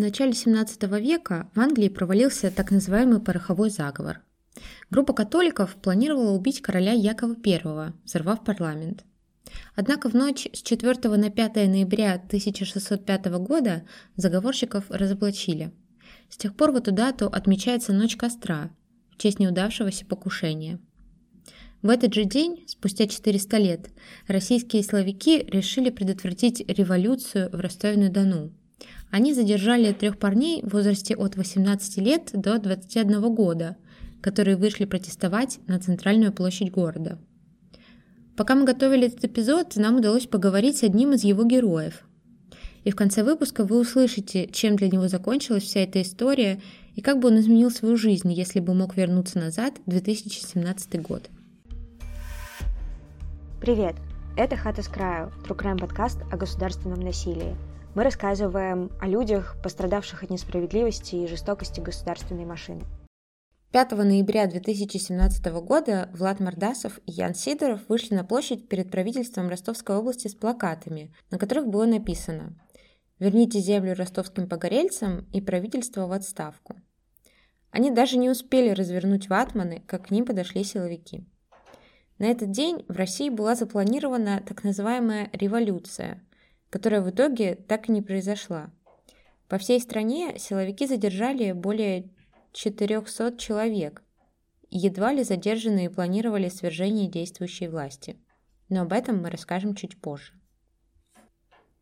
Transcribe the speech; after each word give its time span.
В 0.00 0.02
начале 0.02 0.32
17 0.32 0.82
века 0.98 1.50
в 1.54 1.60
Англии 1.60 1.90
провалился 1.90 2.50
так 2.50 2.70
называемый 2.70 3.20
пороховой 3.20 3.68
заговор. 3.68 4.22
Группа 4.88 5.12
католиков 5.12 5.76
планировала 5.76 6.30
убить 6.30 6.62
короля 6.62 6.92
Якова 6.92 7.36
I, 7.44 7.92
взорвав 8.06 8.42
парламент. 8.42 9.04
Однако 9.76 10.08
в 10.08 10.14
ночь 10.14 10.48
с 10.54 10.62
4 10.62 10.94
на 11.18 11.28
5 11.28 11.54
ноября 11.68 12.14
1605 12.14 13.26
года 13.40 13.82
заговорщиков 14.16 14.86
разоблачили. 14.88 15.70
С 16.30 16.38
тех 16.38 16.56
пор 16.56 16.72
в 16.72 16.76
эту 16.76 16.92
дату 16.92 17.26
отмечается 17.26 17.92
Ночь 17.92 18.16
костра 18.16 18.70
в 19.10 19.18
честь 19.18 19.38
неудавшегося 19.38 20.06
покушения. 20.06 20.80
В 21.82 21.90
этот 21.90 22.14
же 22.14 22.24
день, 22.24 22.64
спустя 22.68 23.06
400 23.06 23.56
лет, 23.58 23.90
российские 24.28 24.82
словаки 24.82 25.44
решили 25.46 25.90
предотвратить 25.90 26.66
революцию 26.66 27.50
в 27.50 27.60
Ростове-на-Дону– 27.60 28.54
они 29.10 29.34
задержали 29.34 29.92
трех 29.92 30.18
парней 30.18 30.62
в 30.62 30.72
возрасте 30.72 31.16
от 31.16 31.36
18 31.36 31.96
лет 31.98 32.30
до 32.32 32.58
21 32.58 33.34
года, 33.34 33.76
которые 34.20 34.56
вышли 34.56 34.84
протестовать 34.84 35.58
на 35.66 35.80
центральную 35.80 36.32
площадь 36.32 36.70
города. 36.70 37.18
Пока 38.36 38.54
мы 38.54 38.64
готовили 38.64 39.08
этот 39.08 39.24
эпизод, 39.24 39.76
нам 39.76 39.96
удалось 39.96 40.26
поговорить 40.26 40.78
с 40.78 40.82
одним 40.82 41.12
из 41.12 41.24
его 41.24 41.44
героев. 41.44 42.04
И 42.84 42.90
в 42.90 42.96
конце 42.96 43.22
выпуска 43.22 43.64
вы 43.64 43.80
услышите, 43.80 44.46
чем 44.46 44.76
для 44.76 44.88
него 44.88 45.08
закончилась 45.08 45.64
вся 45.64 45.80
эта 45.80 46.00
история 46.00 46.60
и 46.94 47.02
как 47.02 47.18
бы 47.18 47.28
он 47.28 47.38
изменил 47.38 47.70
свою 47.70 47.96
жизнь, 47.96 48.32
если 48.32 48.60
бы 48.60 48.74
мог 48.74 48.96
вернуться 48.96 49.38
назад 49.38 49.74
в 49.84 49.90
2017 49.90 51.02
год. 51.02 51.28
Привет! 53.60 53.96
Это 54.38 54.56
«Хата 54.56 54.82
с 54.82 54.88
краю»– 54.88 55.32
True 55.46 55.78
подкаст 55.78 56.18
о 56.32 56.36
государственном 56.38 57.00
насилии– 57.00 57.56
мы 57.94 58.04
рассказываем 58.04 58.92
о 59.00 59.06
людях, 59.06 59.56
пострадавших 59.62 60.22
от 60.22 60.30
несправедливости 60.30 61.16
и 61.16 61.26
жестокости 61.26 61.80
государственной 61.80 62.44
машины. 62.44 62.82
5 63.72 63.92
ноября 63.92 64.46
2017 64.46 65.44
года 65.62 66.08
Влад 66.12 66.40
Мордасов 66.40 66.98
и 67.06 67.12
Ян 67.12 67.34
Сидоров 67.34 67.80
вышли 67.88 68.14
на 68.14 68.24
площадь 68.24 68.68
перед 68.68 68.90
правительством 68.90 69.48
Ростовской 69.48 69.96
области 69.96 70.28
с 70.28 70.34
плакатами, 70.34 71.12
на 71.30 71.38
которых 71.38 71.68
было 71.68 71.84
написано 71.84 72.56
«Верните 73.18 73.60
землю 73.60 73.94
ростовским 73.94 74.48
погорельцам 74.48 75.28
и 75.32 75.40
правительство 75.40 76.06
в 76.06 76.12
отставку». 76.12 76.76
Они 77.70 77.90
даже 77.90 78.18
не 78.18 78.28
успели 78.28 78.70
развернуть 78.70 79.28
ватманы, 79.28 79.82
как 79.86 80.08
к 80.08 80.10
ним 80.10 80.26
подошли 80.26 80.64
силовики. 80.64 81.24
На 82.18 82.24
этот 82.24 82.50
день 82.50 82.84
в 82.88 82.96
России 82.96 83.30
была 83.30 83.54
запланирована 83.54 84.42
так 84.46 84.64
называемая 84.64 85.30
«революция», 85.32 86.20
которая 86.70 87.02
в 87.02 87.10
итоге 87.10 87.56
так 87.56 87.88
и 87.88 87.92
не 87.92 88.00
произошла. 88.00 88.70
По 89.48 89.58
всей 89.58 89.80
стране 89.80 90.38
силовики 90.38 90.86
задержали 90.86 91.52
более 91.52 92.08
400 92.52 93.36
человек, 93.36 94.02
едва 94.70 95.12
ли 95.12 95.24
задержанные 95.24 95.90
планировали 95.90 96.48
свержение 96.48 97.08
действующей 97.08 97.68
власти. 97.68 98.16
Но 98.68 98.82
об 98.82 98.92
этом 98.92 99.20
мы 99.20 99.30
расскажем 99.30 99.74
чуть 99.74 100.00
позже. 100.00 100.34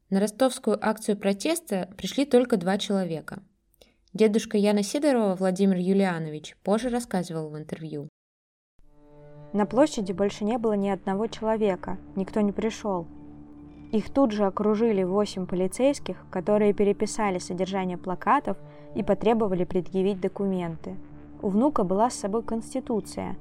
На 0.08 0.20
ростовскую 0.20 0.78
акцию 0.80 1.18
протеста 1.18 1.92
пришли 1.98 2.24
только 2.24 2.56
два 2.56 2.78
человека. 2.78 3.42
Дедушка 4.14 4.56
Яна 4.56 4.82
Сидорова 4.82 5.34
Владимир 5.34 5.76
Юлианович 5.76 6.56
позже 6.64 6.88
рассказывал 6.88 7.50
в 7.50 7.58
интервью. 7.58 8.08
На 9.52 9.66
площади 9.66 10.12
больше 10.12 10.44
не 10.44 10.56
было 10.56 10.72
ни 10.72 10.88
одного 10.88 11.26
человека, 11.26 11.98
никто 12.16 12.40
не 12.40 12.52
пришел. 12.52 13.06
Их 13.90 14.10
тут 14.10 14.32
же 14.32 14.44
окружили 14.44 15.02
восемь 15.02 15.46
полицейских, 15.46 16.16
которые 16.30 16.74
переписали 16.74 17.38
содержание 17.38 17.96
плакатов 17.96 18.58
и 18.94 19.02
потребовали 19.02 19.64
предъявить 19.64 20.20
документы. 20.20 20.96
У 21.40 21.48
внука 21.48 21.84
была 21.84 22.10
с 22.10 22.14
собой 22.14 22.42
Конституция. 22.42 23.36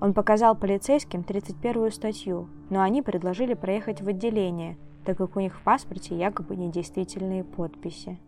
Он 0.00 0.14
показал 0.14 0.56
полицейским 0.56 1.20
31-ю 1.20 1.90
статью, 1.90 2.48
но 2.70 2.80
они 2.80 3.02
предложили 3.02 3.54
проехать 3.54 4.00
в 4.00 4.08
отделение, 4.08 4.78
так 5.04 5.18
как 5.18 5.36
у 5.36 5.40
них 5.40 5.54
в 5.54 5.62
паспорте 5.62 6.16
якобы 6.16 6.56
недействительные 6.56 7.44
подписи. 7.44 8.18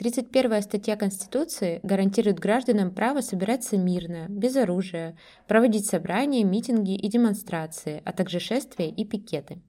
31 0.00 0.62
статья 0.62 0.96
Конституции 0.96 1.78
гарантирует 1.82 2.38
гражданам 2.38 2.90
право 2.90 3.20
собираться 3.20 3.76
мирно, 3.76 4.28
без 4.30 4.56
оружия, 4.56 5.14
проводить 5.46 5.84
собрания, 5.84 6.42
митинги 6.42 6.94
и 6.94 7.06
демонстрации, 7.06 8.00
а 8.06 8.12
также 8.14 8.40
шествия 8.40 8.88
и 8.88 9.04
пикеты. 9.04 9.60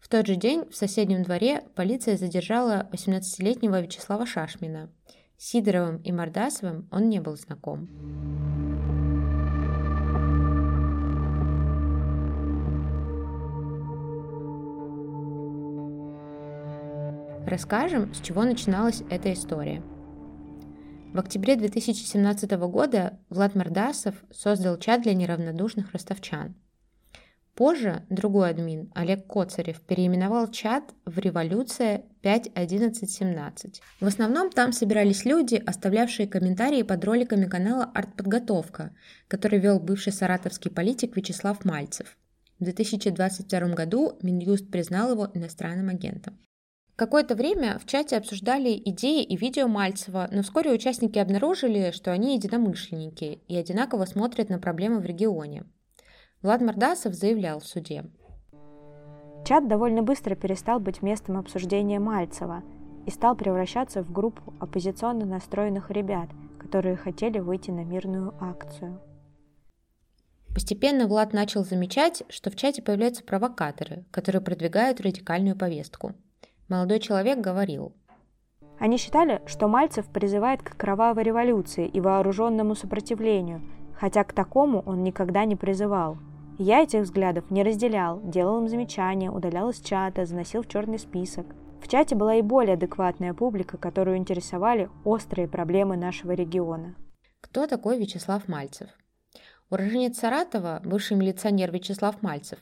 В 0.00 0.08
тот 0.08 0.26
же 0.26 0.34
день 0.34 0.68
в 0.68 0.74
соседнем 0.74 1.22
дворе 1.22 1.62
полиция 1.76 2.16
задержала 2.16 2.88
18-летнего 2.90 3.80
Вячеслава 3.80 4.26
Шашмина. 4.26 4.90
Сидоровым 5.38 5.98
и 5.98 6.10
Мордасовым 6.10 6.88
он 6.90 7.08
не 7.08 7.20
был 7.20 7.36
знаком. 7.36 8.51
Расскажем, 17.52 18.14
с 18.14 18.20
чего 18.22 18.44
начиналась 18.44 19.02
эта 19.10 19.30
история. 19.30 19.82
В 21.12 21.18
октябре 21.18 21.54
2017 21.54 22.50
года 22.52 23.18
Влад 23.28 23.54
Мордасов 23.54 24.14
создал 24.30 24.78
чат 24.78 25.02
для 25.02 25.12
неравнодушных 25.12 25.92
ростовчан. 25.92 26.54
Позже 27.54 28.06
другой 28.08 28.48
админ, 28.48 28.90
Олег 28.94 29.26
Коцарев, 29.26 29.82
переименовал 29.82 30.50
чат 30.50 30.94
в 31.04 31.18
«Революция 31.18 32.06
5.11.17». 32.22 33.82
В 34.00 34.06
основном 34.06 34.48
там 34.48 34.72
собирались 34.72 35.26
люди, 35.26 35.56
оставлявшие 35.56 36.28
комментарии 36.28 36.80
под 36.80 37.04
роликами 37.04 37.44
канала 37.44 37.84
«Артподготовка», 37.84 38.96
который 39.28 39.58
вел 39.58 39.78
бывший 39.78 40.14
саратовский 40.14 40.70
политик 40.70 41.14
Вячеслав 41.18 41.66
Мальцев. 41.66 42.16
В 42.58 42.64
2022 42.64 43.74
году 43.74 44.16
Минюст 44.22 44.70
признал 44.70 45.10
его 45.10 45.28
иностранным 45.34 45.90
агентом. 45.90 46.38
Какое-то 47.02 47.34
время 47.34 47.80
в 47.80 47.84
чате 47.84 48.16
обсуждали 48.16 48.80
идеи 48.84 49.24
и 49.24 49.36
видео 49.36 49.66
Мальцева, 49.66 50.28
но 50.30 50.42
вскоре 50.42 50.70
участники 50.70 51.18
обнаружили, 51.18 51.90
что 51.90 52.12
они 52.12 52.36
единомышленники 52.36 53.40
и 53.48 53.56
одинаково 53.56 54.04
смотрят 54.04 54.50
на 54.50 54.60
проблемы 54.60 55.00
в 55.00 55.04
регионе. 55.04 55.64
Влад 56.42 56.60
Мордасов 56.60 57.14
заявлял 57.14 57.58
в 57.58 57.66
суде. 57.66 58.04
Чат 59.44 59.66
довольно 59.66 60.04
быстро 60.04 60.36
перестал 60.36 60.78
быть 60.78 61.02
местом 61.02 61.38
обсуждения 61.38 61.98
Мальцева 61.98 62.62
и 63.04 63.10
стал 63.10 63.34
превращаться 63.34 64.04
в 64.04 64.12
группу 64.12 64.54
оппозиционно 64.60 65.26
настроенных 65.26 65.90
ребят, 65.90 66.28
которые 66.60 66.94
хотели 66.94 67.40
выйти 67.40 67.72
на 67.72 67.82
мирную 67.82 68.32
акцию. 68.40 69.00
Постепенно 70.54 71.08
Влад 71.08 71.32
начал 71.32 71.64
замечать, 71.64 72.22
что 72.28 72.52
в 72.52 72.54
чате 72.54 72.80
появляются 72.80 73.24
провокаторы, 73.24 74.04
которые 74.12 74.40
продвигают 74.40 75.00
радикальную 75.00 75.58
повестку– 75.58 76.12
Молодой 76.72 77.00
человек 77.00 77.38
говорил. 77.38 77.92
Они 78.78 78.96
считали, 78.96 79.42
что 79.44 79.68
Мальцев 79.68 80.06
призывает 80.06 80.62
к 80.62 80.74
кровавой 80.74 81.22
революции 81.22 81.86
и 81.86 82.00
вооруженному 82.00 82.74
сопротивлению, 82.74 83.60
хотя 83.94 84.24
к 84.24 84.32
такому 84.32 84.80
он 84.86 85.02
никогда 85.02 85.44
не 85.44 85.54
призывал. 85.54 86.16
Я 86.56 86.82
этих 86.82 87.02
взглядов 87.02 87.50
не 87.50 87.62
разделял, 87.62 88.22
делал 88.22 88.62
им 88.62 88.68
замечания, 88.68 89.30
удалял 89.30 89.68
из 89.68 89.80
чата, 89.80 90.24
заносил 90.24 90.62
в 90.62 90.66
черный 90.66 90.98
список. 90.98 91.44
В 91.82 91.88
чате 91.88 92.14
была 92.14 92.36
и 92.36 92.40
более 92.42 92.72
адекватная 92.72 93.34
публика, 93.34 93.76
которую 93.76 94.16
интересовали 94.16 94.88
острые 95.04 95.48
проблемы 95.48 95.98
нашего 95.98 96.32
региона. 96.32 96.96
Кто 97.42 97.66
такой 97.66 97.98
Вячеслав 97.98 98.48
Мальцев? 98.48 98.88
Уроженец 99.68 100.18
Саратова, 100.18 100.80
бывший 100.82 101.18
милиционер 101.18 101.70
Вячеслав 101.70 102.22
Мальцев, 102.22 102.60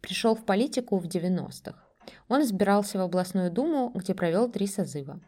пришел 0.00 0.34
в 0.34 0.44
политику 0.44 0.98
в 0.98 1.04
90-х. 1.04 1.91
Он 2.28 2.42
избирался 2.42 2.98
в 2.98 3.02
областную 3.02 3.50
думу, 3.50 3.90
где 3.94 4.14
провел 4.14 4.50
три 4.50 4.66
созыва. 4.66 5.20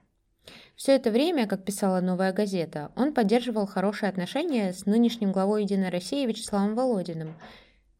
Все 0.77 0.93
это 0.93 1.10
время, 1.10 1.47
как 1.47 1.65
писала 1.65 2.01
«Новая 2.01 2.33
газета», 2.33 2.91
он 2.97 3.15
поддерживал 3.15 3.66
хорошие 3.66 4.09
отношения 4.09 4.72
с 4.72 4.87
нынешним 4.87 5.33
главой 5.33 5.63
«Единой 5.63 5.91
России» 5.91 6.27
Вячеславом 6.27 6.75
Володиным, 6.75 7.37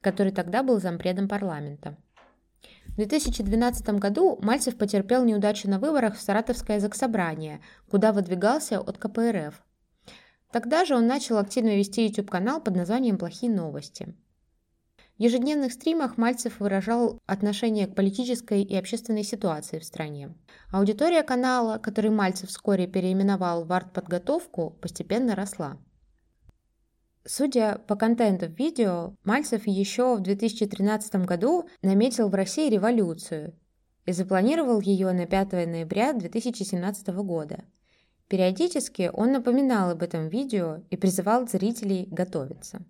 который 0.01 0.33
тогда 0.33 0.63
был 0.63 0.81
зампредом 0.81 1.29
парламента. 1.29 1.97
В 2.87 2.97
2012 2.97 3.89
году 3.99 4.39
Мальцев 4.41 4.77
потерпел 4.77 5.25
неудачу 5.25 5.69
на 5.69 5.79
выборах 5.79 6.17
в 6.17 6.21
Саратовское 6.21 6.79
заксобрание, 6.81 7.61
куда 7.91 8.13
выдвигался 8.13 8.79
от 8.79 8.99
КПРФ. 8.99 9.63
Тогда 10.53 10.85
же 10.85 10.95
он 10.95 11.07
начал 11.07 11.39
активно 11.39 11.77
вести 11.77 12.07
YouTube-канал 12.07 12.61
под 12.61 12.77
названием 12.77 13.19
«Плохие 13.19 13.53
новости». 13.53 14.15
Ежедневных 15.17 15.73
стримах 15.73 16.17
Мальцев 16.17 16.59
выражал 16.59 17.21
отношение 17.27 17.87
к 17.87 17.95
политической 17.95 18.63
и 18.63 18.77
общественной 18.77 19.23
ситуации 19.23 19.79
в 19.79 19.85
стране. 19.85 20.35
Аудитория 20.73 21.23
канала, 21.23 21.79
который 21.79 22.11
Мальцев 22.11 22.49
вскоре 22.49 22.89
переименовал 22.89 23.65
в 23.65 23.73
артподготовку, 23.73 24.71
постепенно 24.81 25.37
росла. 25.37 25.79
Судя 27.25 27.79
по 27.87 27.95
контенту 27.95 28.47
в 28.47 28.59
видео, 28.59 29.15
Мальцев 29.23 29.69
еще 29.69 30.17
в 30.17 30.21
2013 30.21 31.15
году 31.25 31.69
наметил 31.81 32.29
в 32.29 32.35
России 32.35 32.69
революцию 32.69 33.55
и 34.07 34.13
запланировал 34.13 34.81
ее 34.81 35.13
на 35.13 35.27
5 35.27 35.53
ноября 35.53 36.13
2017 36.13 37.07
года. 37.23 37.65
Периодически 38.27 39.11
он 39.15 39.31
напоминал 39.31 39.91
об 39.91 40.03
этом 40.03 40.29
видео 40.29 40.83
и 40.91 40.97
призывал 40.97 41.47
зрителей 41.47 42.09
готовиться. 42.11 42.85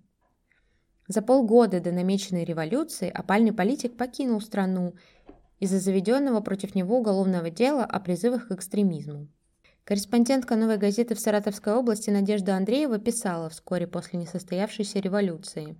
За 1.06 1.20
полгода 1.20 1.80
до 1.80 1.92
намеченной 1.92 2.44
революции 2.44 3.10
опальный 3.10 3.52
политик 3.52 3.96
покинул 3.96 4.40
страну 4.40 4.94
из-за 5.60 5.78
заведенного 5.78 6.40
против 6.40 6.74
него 6.74 6.98
уголовного 6.98 7.50
дела 7.50 7.84
о 7.84 8.00
призывах 8.00 8.48
к 8.48 8.52
экстремизму. 8.52 9.28
Корреспондентка 9.84 10.56
«Новой 10.56 10.78
газеты» 10.78 11.14
в 11.14 11.20
Саратовской 11.20 11.74
области 11.74 12.08
Надежда 12.08 12.56
Андреева 12.56 12.98
писала 12.98 13.50
вскоре 13.50 13.86
после 13.86 14.18
несостоявшейся 14.18 14.98
революции. 14.98 15.76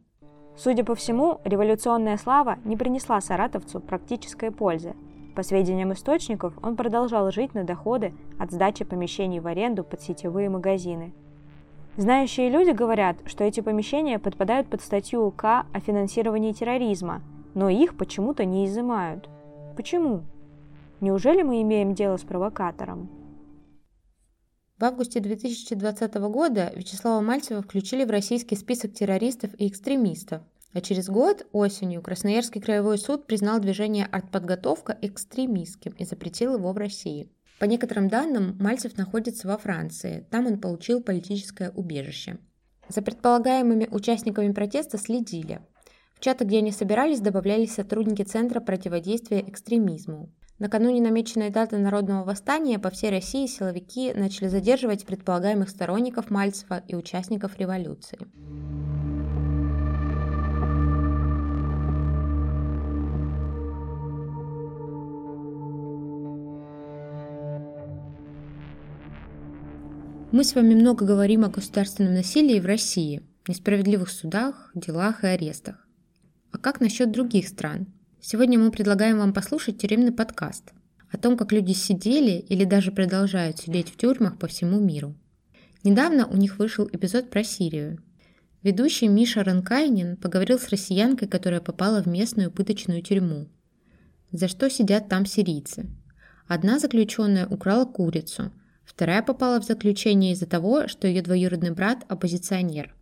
Судя 0.58 0.84
по 0.84 0.94
всему, 0.94 1.40
революционная 1.44 2.18
слава 2.18 2.58
не 2.64 2.76
принесла 2.76 3.20
саратовцу 3.22 3.80
практической 3.80 4.50
пользы. 4.50 4.94
По 5.34 5.42
сведениям 5.42 5.92
источников, 5.94 6.52
он 6.62 6.76
продолжал 6.76 7.30
жить 7.32 7.54
на 7.54 7.64
доходы 7.64 8.14
от 8.38 8.52
сдачи 8.52 8.84
помещений 8.84 9.40
в 9.40 9.46
аренду 9.46 9.82
под 9.82 10.02
сетевые 10.02 10.50
магазины. 10.50 11.14
Знающие 11.96 12.50
люди 12.50 12.70
говорят, 12.70 13.18
что 13.24 13.44
эти 13.44 13.60
помещения 13.60 14.18
подпадают 14.18 14.68
под 14.68 14.82
статью 14.82 15.24
УК 15.26 15.44
о 15.72 15.80
финансировании 15.80 16.52
терроризма, 16.52 17.22
но 17.54 17.68
их 17.68 17.96
почему-то 17.96 18.44
не 18.44 18.66
изымают. 18.66 19.28
Почему? 19.76 20.24
Неужели 21.00 21.42
мы 21.42 21.62
имеем 21.62 21.94
дело 21.94 22.16
с 22.16 22.22
провокатором? 22.22 23.08
В 24.76 24.82
августе 24.82 25.20
2020 25.20 26.14
года 26.14 26.72
Вячеслава 26.74 27.20
Мальцева 27.20 27.62
включили 27.62 28.04
в 28.04 28.10
российский 28.10 28.56
список 28.56 28.92
террористов 28.92 29.50
и 29.56 29.68
экстремистов, 29.68 30.42
а 30.72 30.80
через 30.80 31.08
год, 31.08 31.46
осенью, 31.52 32.02
Красноярский 32.02 32.60
краевой 32.60 32.98
суд 32.98 33.28
признал 33.28 33.60
движение 33.60 34.06
«Артподготовка» 34.06 34.98
экстремистским 35.00 35.92
и 35.92 36.04
запретил 36.04 36.54
его 36.56 36.72
в 36.72 36.76
России. 36.76 37.28
По 37.64 37.66
некоторым 37.66 38.08
данным, 38.08 38.58
Мальцев 38.60 38.98
находится 38.98 39.48
во 39.48 39.56
Франции, 39.56 40.26
там 40.30 40.46
он 40.46 40.60
получил 40.60 41.02
политическое 41.02 41.70
убежище. 41.70 42.36
За 42.90 43.00
предполагаемыми 43.00 43.88
участниками 43.90 44.52
протеста 44.52 44.98
следили. 44.98 45.62
В 46.12 46.20
чаты, 46.20 46.44
где 46.44 46.58
они 46.58 46.72
собирались, 46.72 47.20
добавлялись 47.20 47.72
сотрудники 47.72 48.20
Центра 48.20 48.60
противодействия 48.60 49.40
экстремизму. 49.48 50.28
Накануне 50.58 51.00
намеченной 51.00 51.48
даты 51.48 51.78
народного 51.78 52.24
восстания 52.24 52.78
по 52.78 52.90
всей 52.90 53.08
России 53.08 53.46
силовики 53.46 54.12
начали 54.12 54.48
задерживать 54.48 55.06
предполагаемых 55.06 55.70
сторонников 55.70 56.28
Мальцева 56.28 56.82
и 56.86 56.94
участников 56.94 57.58
революции. 57.58 58.18
Мы 70.34 70.42
с 70.42 70.56
вами 70.56 70.74
много 70.74 71.06
говорим 71.06 71.44
о 71.44 71.48
государственном 71.48 72.14
насилии 72.14 72.58
в 72.58 72.66
России, 72.66 73.22
несправедливых 73.46 74.10
судах, 74.10 74.72
делах 74.74 75.22
и 75.22 75.28
арестах. 75.28 75.86
А 76.50 76.58
как 76.58 76.80
насчет 76.80 77.12
других 77.12 77.46
стран? 77.46 77.86
Сегодня 78.20 78.58
мы 78.58 78.72
предлагаем 78.72 79.18
вам 79.18 79.32
послушать 79.32 79.78
тюремный 79.78 80.10
подкаст 80.10 80.72
о 81.12 81.18
том, 81.18 81.36
как 81.36 81.52
люди 81.52 81.70
сидели 81.70 82.44
или 82.48 82.64
даже 82.64 82.90
продолжают 82.90 83.58
сидеть 83.58 83.88
в 83.90 83.96
тюрьмах 83.96 84.36
по 84.36 84.48
всему 84.48 84.80
миру. 84.80 85.14
Недавно 85.84 86.26
у 86.26 86.36
них 86.36 86.58
вышел 86.58 86.90
эпизод 86.92 87.30
про 87.30 87.44
Сирию. 87.44 88.02
Ведущий 88.64 89.06
Миша 89.06 89.44
Ранкайнин 89.44 90.16
поговорил 90.16 90.58
с 90.58 90.68
россиянкой, 90.68 91.28
которая 91.28 91.60
попала 91.60 92.02
в 92.02 92.08
местную 92.08 92.50
пыточную 92.50 93.02
тюрьму. 93.02 93.46
За 94.32 94.48
что 94.48 94.68
сидят 94.68 95.08
там 95.08 95.26
сирийцы? 95.26 95.86
Одна 96.48 96.80
заключенная 96.80 97.46
украла 97.46 97.84
курицу, 97.84 98.50
вторая 98.94 99.22
попала 99.22 99.60
в 99.60 99.64
заключение 99.64 100.32
из-за 100.32 100.46
того, 100.46 100.88
что 100.88 101.08
ее 101.08 101.22
двоюродный 101.22 101.72
брат– 101.72 102.04
оппозиционер. 102.08 102.94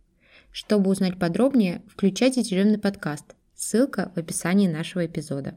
Чтобы 0.51 0.89
узнать 0.89 1.19
подробнее, 1.19 1.81
включайте 1.87 2.43
тюремный 2.43 2.79
подкаст– 2.79 3.35
Ссылка 3.55 4.11
в 4.15 4.19
описании 4.19 4.67
нашего 4.67 5.05
эпизода. 5.05 5.55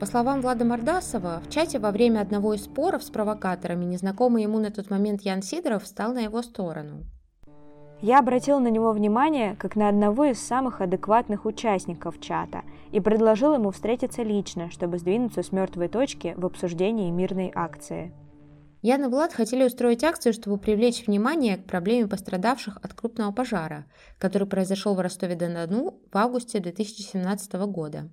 По 0.00 0.06
словам 0.06 0.40
Влада 0.40 0.64
Мордасова, 0.64 1.40
в 1.46 1.50
чате 1.50 1.78
во 1.78 1.92
время 1.92 2.20
одного 2.20 2.54
из 2.54 2.64
споров 2.64 3.04
с 3.04 3.10
провокаторами 3.10 3.84
незнакомый 3.84 4.42
ему 4.42 4.58
на 4.58 4.72
тот 4.72 4.90
момент 4.90 5.22
Ян 5.22 5.42
Сидоров 5.42 5.84
встал 5.84 6.12
на 6.12 6.20
его 6.20 6.42
сторону. 6.42 7.04
Я 8.02 8.18
обратил 8.18 8.58
на 8.58 8.66
него 8.66 8.90
внимание 8.90 9.54
как 9.54 9.76
на 9.76 9.88
одного 9.88 10.24
из 10.24 10.40
самых 10.40 10.80
адекватных 10.80 11.46
участников 11.46 12.20
чата 12.20 12.62
и 12.90 12.98
предложил 12.98 13.54
ему 13.54 13.70
встретиться 13.70 14.24
лично, 14.24 14.70
чтобы 14.70 14.98
сдвинуться 14.98 15.44
с 15.44 15.52
мертвой 15.52 15.86
точки 15.86 16.34
в 16.36 16.44
обсуждении 16.44 17.12
мирной 17.12 17.52
акции. 17.54 18.12
Ян 18.82 19.04
и 19.04 19.06
Влад 19.06 19.32
хотели 19.32 19.64
устроить 19.64 20.02
акцию, 20.02 20.32
чтобы 20.32 20.58
привлечь 20.58 21.06
внимание 21.06 21.58
к 21.58 21.64
проблеме 21.64 22.08
пострадавших 22.08 22.78
от 22.82 22.92
крупного 22.92 23.30
пожара, 23.30 23.84
который 24.18 24.48
произошел 24.48 24.96
в 24.96 25.00
Ростове-на-Дону 25.00 26.00
в 26.12 26.16
августе 26.16 26.58
2017 26.58 27.52
года. 27.68 28.10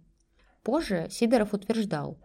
Позже 0.64 1.08
Сидоров 1.10 1.54
утверждал. 1.54 2.20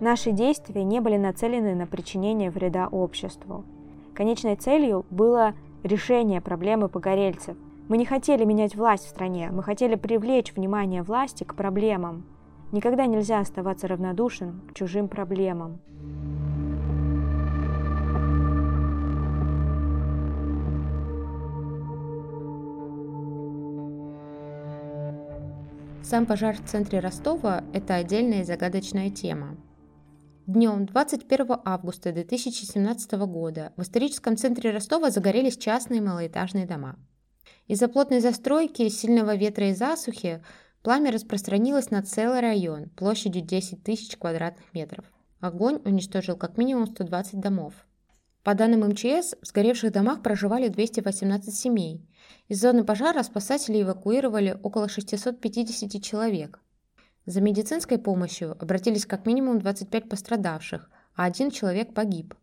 Наши 0.00 0.32
действия 0.32 0.82
не 0.82 1.00
были 1.00 1.18
нацелены 1.18 1.74
на 1.74 1.86
причинение 1.86 2.50
вреда 2.50 2.88
обществу. 2.88 3.66
Конечной 4.14 4.56
целью 4.56 5.04
было 5.10 5.54
решение 5.86 6.40
проблемы 6.40 6.88
погорельцев. 6.88 7.56
Мы 7.88 7.98
не 7.98 8.04
хотели 8.04 8.44
менять 8.44 8.74
власть 8.74 9.06
в 9.06 9.08
стране, 9.08 9.50
мы 9.52 9.62
хотели 9.62 9.94
привлечь 9.94 10.52
внимание 10.52 11.02
власти 11.02 11.44
к 11.44 11.54
проблемам. 11.54 12.24
Никогда 12.72 13.06
нельзя 13.06 13.38
оставаться 13.38 13.86
равнодушным 13.86 14.62
к 14.68 14.74
чужим 14.74 15.08
проблемам. 15.08 15.80
Сам 26.02 26.24
пожар 26.24 26.56
в 26.56 26.64
центре 26.64 27.00
Ростова– 27.00 27.64
это 27.72 27.94
отдельная 27.96 28.42
и 28.42 28.44
загадочная 28.44 29.10
тема. 29.10 29.56
Днем 30.46 30.86
21 30.86 31.58
августа 31.64 32.12
2017 32.12 33.12
года 33.26 33.72
в 33.76 33.82
историческом 33.82 34.36
центре 34.36 34.70
Ростова 34.70 35.10
загорелись 35.10 35.56
частные 35.56 36.00
малоэтажные 36.00 36.66
дома. 36.66 37.00
Из-за 37.66 37.88
плотной 37.88 38.20
застройки, 38.20 38.88
сильного 38.88 39.34
ветра 39.34 39.70
и 39.70 39.74
засухи 39.74 40.44
пламя 40.82 41.10
распространилось 41.10 41.90
на 41.90 42.00
целый 42.04 42.38
район 42.38 42.90
площадью 42.90 43.42
10 43.42 43.82
тысяч 43.82 44.16
квадратных 44.16 44.72
метров. 44.72 45.04
Огонь 45.40 45.80
уничтожил 45.84 46.36
как 46.36 46.56
минимум 46.58 46.86
120 46.86 47.40
домов. 47.40 47.74
По 48.44 48.54
данным 48.54 48.88
МЧС, 48.88 49.34
в 49.42 49.48
сгоревших 49.48 49.90
домах 49.90 50.22
проживали 50.22 50.68
218 50.68 51.52
семей. 51.52 52.08
Из 52.46 52.60
зоны 52.60 52.84
пожара 52.84 53.24
спасатели 53.24 53.82
эвакуировали 53.82 54.56
около 54.62 54.88
650 54.88 56.00
человек. 56.00 56.60
За 57.26 57.40
медицинской 57.40 57.98
помощью 57.98 58.52
обратились 58.62 59.04
как 59.04 59.26
минимум 59.26 59.58
25 59.58 60.08
пострадавших, 60.08 60.88
а 61.16 61.24
один 61.24 61.50
человек 61.50 61.92
погиб. 61.92 62.34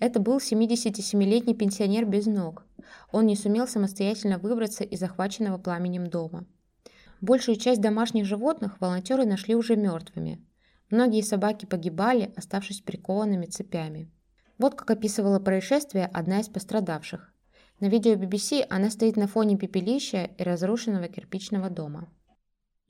Это 0.00 0.18
был 0.18 0.38
77-летний 0.38 1.54
пенсионер 1.54 2.04
без 2.04 2.26
ног. 2.26 2.66
Он 3.12 3.26
не 3.26 3.36
сумел 3.36 3.68
самостоятельно 3.68 4.38
выбраться 4.38 4.82
из 4.82 4.98
захваченного 4.98 5.58
пламенем 5.58 6.08
дома. 6.08 6.46
Большую 7.20 7.56
часть 7.56 7.80
домашних 7.80 8.26
животных 8.26 8.80
волонтеры 8.80 9.24
нашли 9.24 9.54
уже 9.54 9.76
мертвыми. 9.76 10.44
Многие 10.90 11.22
собаки 11.22 11.64
погибали, 11.64 12.32
оставшись 12.36 12.80
прикованными 12.80 13.46
цепями. 13.46 14.10
Вот 14.58 14.74
как 14.74 14.90
описывала 14.90 15.38
происшествие 15.38 16.06
одна 16.06 16.40
из 16.40 16.48
пострадавших. 16.48 17.32
На 17.78 17.86
видео 17.86 18.14
BBC 18.14 18.66
она 18.68 18.90
стоит 18.90 19.16
на 19.16 19.28
фоне 19.28 19.56
пепелища 19.56 20.30
и 20.36 20.42
разрушенного 20.42 21.06
кирпичного 21.06 21.70
дома. 21.70 22.08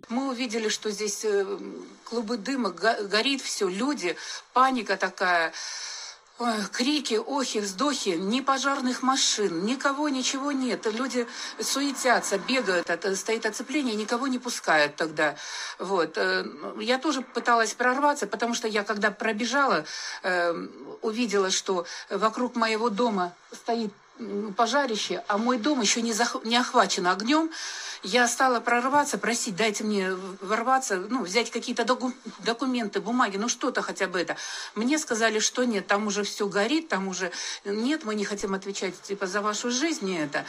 Мы 0.08 0.28
увидели, 0.28 0.68
что 0.68 0.90
здесь 0.90 1.24
э, 1.24 1.58
клубы 2.04 2.36
дыма, 2.36 2.70
горит 2.70 3.40
все, 3.40 3.68
люди, 3.68 4.16
паника 4.52 4.96
такая. 4.96 5.52
Ой, 6.40 6.52
крики, 6.72 7.14
охи, 7.14 7.60
вздохи, 7.60 8.08
ни 8.18 8.40
пожарных 8.40 9.02
машин, 9.02 9.64
никого, 9.64 10.08
ничего 10.08 10.50
нет. 10.50 10.84
Люди 10.92 11.28
суетятся, 11.60 12.38
бегают, 12.38 12.90
стоит 13.16 13.46
оцепление, 13.46 13.94
никого 13.94 14.26
не 14.26 14.40
пускают 14.40 14.96
тогда. 14.96 15.36
Вот. 15.78 16.18
Э, 16.18 16.44
я 16.80 16.98
тоже 16.98 17.22
пыталась 17.22 17.74
прорваться, 17.74 18.26
потому 18.26 18.54
что 18.54 18.66
я, 18.66 18.82
когда 18.82 19.10
пробежала, 19.12 19.84
э, 20.22 20.52
увидела, 21.02 21.50
что 21.50 21.86
вокруг 22.10 22.56
моего 22.56 22.90
дома 22.90 23.32
стоит 23.52 23.92
пожарище, 24.56 25.24
а 25.28 25.38
мой 25.38 25.58
дом 25.58 25.80
еще 25.80 26.02
не, 26.02 26.12
зах... 26.12 26.36
не 26.44 26.56
охвачен 26.56 27.06
огнем. 27.06 27.50
Я 28.02 28.28
стала 28.28 28.60
прорываться, 28.60 29.18
просить, 29.18 29.56
дайте 29.56 29.82
мне 29.82 30.12
ворваться, 30.40 30.96
ну, 30.96 31.24
взять 31.24 31.50
какие-то 31.50 31.84
доку... 31.84 32.12
документы, 32.44 33.00
бумаги, 33.00 33.36
ну 33.36 33.48
что-то 33.48 33.82
хотя 33.82 34.06
бы 34.06 34.20
это. 34.20 34.36
Мне 34.74 34.98
сказали, 34.98 35.38
что 35.38 35.64
нет, 35.64 35.86
там 35.86 36.06
уже 36.06 36.22
все 36.22 36.48
горит, 36.48 36.88
там 36.88 37.08
уже 37.08 37.32
нет, 37.64 38.04
мы 38.04 38.14
не 38.14 38.24
хотим 38.24 38.54
отвечать 38.54 39.00
типа 39.02 39.26
за 39.26 39.40
вашу 39.40 39.70
жизнь 39.70 40.08
и 40.08 40.14
это. 40.14 40.44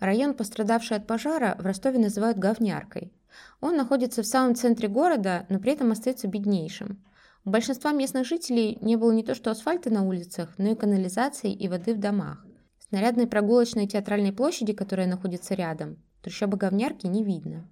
Район, 0.00 0.34
пострадавший 0.34 0.96
от 0.96 1.06
пожара, 1.06 1.56
в 1.58 1.66
Ростове 1.66 1.98
называют 1.98 2.38
говняркой. 2.38 3.12
Он 3.60 3.76
находится 3.76 4.22
в 4.22 4.26
самом 4.26 4.54
центре 4.54 4.88
города, 4.88 5.46
но 5.48 5.58
при 5.58 5.72
этом 5.72 5.90
остается 5.90 6.28
беднейшим. 6.28 7.02
У 7.48 7.50
большинства 7.50 7.92
местных 7.92 8.26
жителей 8.26 8.76
не 8.82 8.96
было 8.96 9.10
не 9.10 9.22
то 9.22 9.34
что 9.34 9.50
асфальта 9.50 9.88
на 9.88 10.06
улицах, 10.06 10.52
но 10.58 10.72
и 10.72 10.74
канализации 10.74 11.50
и 11.50 11.66
воды 11.66 11.94
в 11.94 11.98
домах. 11.98 12.44
Снарядной 12.90 13.26
прогулочной 13.26 13.86
театральной 13.86 14.34
площади, 14.34 14.74
которая 14.74 15.06
находится 15.06 15.54
рядом, 15.54 15.96
трущобы 16.20 16.58
говнярки 16.58 17.06
не 17.06 17.24
видно. 17.24 17.66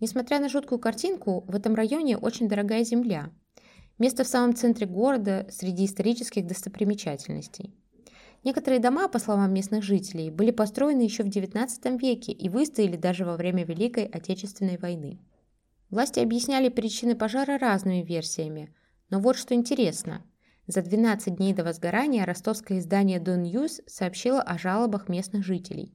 Несмотря 0.00 0.40
на 0.40 0.48
жуткую 0.48 0.78
картинку, 0.78 1.44
в 1.46 1.54
этом 1.54 1.74
районе 1.74 2.16
очень 2.16 2.48
дорогая 2.48 2.84
земля. 2.84 3.30
Место 3.98 4.24
в 4.24 4.28
самом 4.28 4.54
центре 4.54 4.86
города 4.86 5.46
среди 5.50 5.84
исторических 5.84 6.46
достопримечательностей. 6.46 7.74
Некоторые 8.44 8.80
дома, 8.80 9.08
по 9.08 9.18
словам 9.18 9.52
местных 9.52 9.82
жителей, 9.82 10.30
были 10.30 10.52
построены 10.52 11.02
еще 11.02 11.22
в 11.22 11.26
XIX 11.26 11.98
веке 11.98 12.32
и 12.32 12.48
выстояли 12.48 12.96
даже 12.96 13.26
во 13.26 13.36
время 13.36 13.66
Великой 13.66 14.06
Отечественной 14.06 14.78
войны. 14.78 15.18
Власти 15.90 16.18
объясняли 16.18 16.70
причины 16.70 17.14
пожара 17.14 17.58
разными 17.58 18.02
версиями, 18.02 18.74
но 19.10 19.20
вот 19.20 19.36
что 19.36 19.54
интересно. 19.54 20.22
За 20.66 20.82
12 20.82 21.36
дней 21.36 21.54
до 21.54 21.64
возгорания 21.64 22.26
ростовское 22.26 22.78
издание 22.78 23.18
Don 23.18 23.42
News 23.42 23.82
сообщило 23.86 24.42
о 24.42 24.58
жалобах 24.58 25.08
местных 25.08 25.44
жителей. 25.44 25.94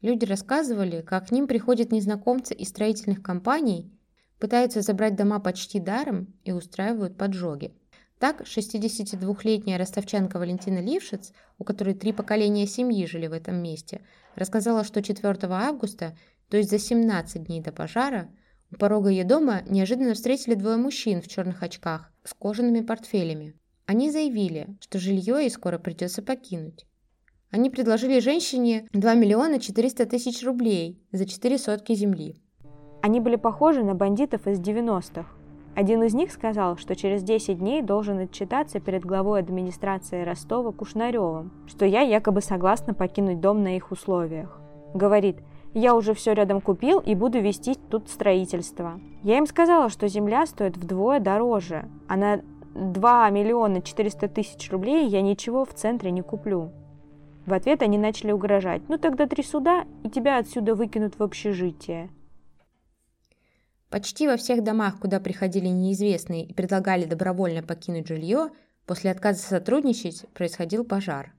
Люди 0.00 0.24
рассказывали, 0.24 1.02
как 1.02 1.28
к 1.28 1.30
ним 1.30 1.46
приходят 1.46 1.92
незнакомцы 1.92 2.54
из 2.54 2.70
строительных 2.70 3.22
компаний, 3.22 3.96
пытаются 4.40 4.82
забрать 4.82 5.14
дома 5.14 5.38
почти 5.38 5.78
даром 5.78 6.34
и 6.42 6.50
устраивают 6.50 7.16
поджоги. 7.16 7.72
Так, 8.18 8.42
62-летняя 8.42 9.78
ростовчанка 9.78 10.38
Валентина 10.38 10.80
Лившиц, 10.80 11.32
у 11.58 11.64
которой 11.64 11.94
три 11.94 12.12
поколения 12.12 12.66
семьи 12.66 13.06
жили 13.06 13.28
в 13.28 13.32
этом 13.32 13.62
месте, 13.62 14.00
рассказала, 14.34 14.82
что 14.82 15.02
4 15.02 15.36
августа, 15.42 16.16
то 16.48 16.56
есть 16.56 16.70
за 16.70 16.80
17 16.80 17.44
дней 17.44 17.60
до 17.60 17.70
пожара, 17.70 18.28
у 18.72 18.76
порога 18.76 19.10
ее 19.10 19.24
дома 19.24 19.62
неожиданно 19.68 20.14
встретили 20.14 20.54
двое 20.54 20.78
мужчин 20.78 21.20
в 21.20 21.28
черных 21.28 21.62
очках 21.62 22.10
с 22.24 22.32
кожаными 22.32 22.80
портфелями. 22.80 23.54
Они 23.84 24.10
заявили, 24.10 24.68
что 24.80 24.98
жилье 24.98 25.36
ей 25.40 25.50
скоро 25.50 25.78
придется 25.78 26.22
покинуть. 26.22 26.86
Они 27.50 27.68
предложили 27.68 28.18
женщине 28.20 28.88
2 28.94 29.14
миллиона 29.14 29.60
400 29.60 30.06
тысяч 30.06 30.42
рублей 30.42 31.02
за 31.12 31.26
4 31.26 31.58
сотки 31.58 31.94
земли. 31.94 32.36
Они 33.02 33.20
были 33.20 33.36
похожи 33.36 33.84
на 33.84 33.94
бандитов 33.94 34.46
из 34.46 34.58
90-х. 34.58 35.26
Один 35.74 36.02
из 36.02 36.14
них 36.14 36.32
сказал, 36.32 36.78
что 36.78 36.96
через 36.96 37.22
10 37.22 37.58
дней 37.58 37.82
должен 37.82 38.20
отчитаться 38.20 38.80
перед 38.80 39.04
главой 39.04 39.40
администрации 39.40 40.22
Ростова 40.22 40.72
Кушнаревым, 40.72 41.52
что 41.66 41.84
я 41.84 42.00
якобы 42.00 42.40
согласна 42.40 42.94
покинуть 42.94 43.40
дом 43.40 43.62
на 43.62 43.76
их 43.76 43.90
условиях. 43.90 44.58
Говорит, 44.94 45.36
я 45.74 45.94
уже 45.94 46.14
все 46.14 46.32
рядом 46.34 46.60
купил 46.60 47.00
и 47.00 47.14
буду 47.14 47.40
вести 47.40 47.76
тут 47.90 48.08
строительство. 48.08 49.00
Я 49.22 49.38
им 49.38 49.46
сказала, 49.46 49.88
что 49.88 50.08
земля 50.08 50.46
стоит 50.46 50.76
вдвое 50.76 51.20
дороже, 51.20 51.88
а 52.08 52.16
на 52.16 52.42
2 52.74 53.30
миллиона 53.30 53.82
400 53.82 54.28
тысяч 54.28 54.70
рублей 54.70 55.08
я 55.08 55.22
ничего 55.22 55.64
в 55.64 55.74
центре 55.74 56.10
не 56.10 56.22
куплю. 56.22 56.72
В 57.46 57.52
ответ 57.52 57.82
они 57.82 57.98
начали 57.98 58.32
угрожать. 58.32 58.88
Ну 58.88 58.98
тогда 58.98 59.26
три 59.26 59.42
суда, 59.42 59.84
и 60.04 60.10
тебя 60.10 60.38
отсюда 60.38 60.74
выкинут 60.74 61.18
в 61.18 61.22
общежитие. 61.22 62.10
Почти 63.90 64.26
во 64.26 64.36
всех 64.36 64.62
домах, 64.62 65.00
куда 65.00 65.20
приходили 65.20 65.66
неизвестные 65.66 66.44
и 66.44 66.54
предлагали 66.54 67.04
добровольно 67.04 67.62
покинуть 67.62 68.08
жилье, 68.08 68.50
после 68.86 69.10
отказа 69.10 69.42
сотрудничать 69.42 70.24
происходил 70.32 70.84
пожар. 70.84 71.34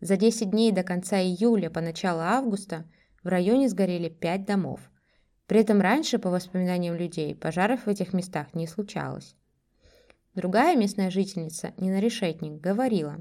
За 0.00 0.16
10 0.16 0.50
дней 0.50 0.72
до 0.72 0.82
конца 0.82 1.20
июля 1.20 1.70
по 1.70 1.80
начало 1.80 2.24
августа 2.24 2.84
в 3.24 3.28
районе 3.28 3.68
сгорели 3.68 4.08
5 4.08 4.44
домов. 4.44 4.80
При 5.46 5.60
этом 5.60 5.80
раньше, 5.80 6.18
по 6.18 6.30
воспоминаниям 6.30 6.94
людей, 6.94 7.34
пожаров 7.34 7.86
в 7.86 7.88
этих 7.88 8.12
местах 8.12 8.54
не 8.54 8.66
случалось. 8.66 9.34
Другая 10.34 10.76
местная 10.76 11.10
жительница, 11.10 11.72
Нина 11.76 12.00
Решетник, 12.00 12.60
говорила. 12.60 13.16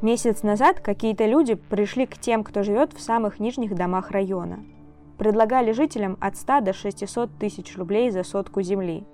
Месяц 0.00 0.42
назад 0.42 0.80
какие-то 0.80 1.26
люди 1.26 1.54
пришли 1.54 2.06
к 2.06 2.18
тем, 2.18 2.42
кто 2.42 2.62
живет 2.62 2.92
в 2.92 3.00
самых 3.00 3.38
нижних 3.38 3.74
домах 3.74 4.10
района– 4.10 4.64
предлагали 5.22 5.70
жителям 5.70 6.18
от 6.20 6.36
100 6.36 6.60
до 6.62 6.72
600 6.72 7.38
тысяч 7.38 7.76
рублей 7.76 8.10
за 8.10 8.24
сотку 8.24 8.60
земли. 8.60 9.04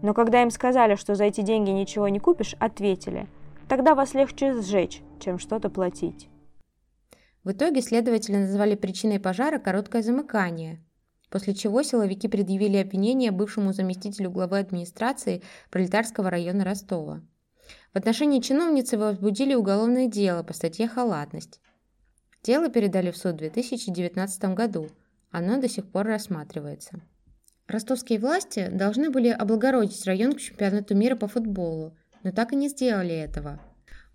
Но 0.00 0.14
когда 0.14 0.42
им 0.42 0.50
сказали, 0.50 0.94
что 0.94 1.14
за 1.14 1.24
эти 1.24 1.42
деньги 1.42 1.68
ничего 1.68 2.08
не 2.08 2.18
купишь, 2.18 2.56
ответили, 2.58 3.26
тогда 3.68 3.94
вас 3.94 4.14
легче 4.14 4.54
сжечь, 4.54 5.02
чем 5.20 5.38
что-то 5.38 5.68
платить. 5.68 6.30
В 7.46 7.52
итоге 7.52 7.80
следователи 7.80 8.36
назвали 8.36 8.74
причиной 8.74 9.18
пожара 9.18 9.58
короткое 9.58 10.02
замыкание, 10.02 10.84
после 11.30 11.54
чего 11.54 11.82
силовики 11.82 12.28
предъявили 12.28 12.76
обвинение 12.76 13.30
бывшему 13.30 13.72
заместителю 13.72 14.30
главы 14.30 14.58
администрации 14.58 15.42
пролетарского 15.70 16.28
района 16.28 16.64
Ростова. 16.64 17.22
В 17.94 17.96
отношении 17.96 18.40
чиновницы 18.40 18.98
возбудили 18.98 19.54
уголовное 19.54 20.08
дело 20.08 20.42
по 20.42 20.52
статье 20.52 20.88
«Халатность». 20.88 21.60
Дело 22.42 22.68
передали 22.68 23.10
в 23.10 23.16
суд 23.16 23.36
в 23.36 23.38
2019 23.38 24.44
году– 24.54 24.88
оно 25.30 25.60
до 25.60 25.68
сих 25.68 25.86
пор 25.86 26.06
рассматривается. 26.06 27.00
Ростовские 27.66 28.18
власти 28.18 28.68
должны 28.72 29.10
были 29.10 29.28
облагородить 29.28 30.06
район 30.06 30.32
к 30.32 30.40
чемпионату 30.40 30.96
мира 30.96 31.14
по 31.14 31.28
футболу, 31.28 31.96
но 32.22 32.32
так 32.32 32.52
и 32.52 32.56
не 32.56 32.68
сделали 32.68 33.14
этого. 33.14 33.60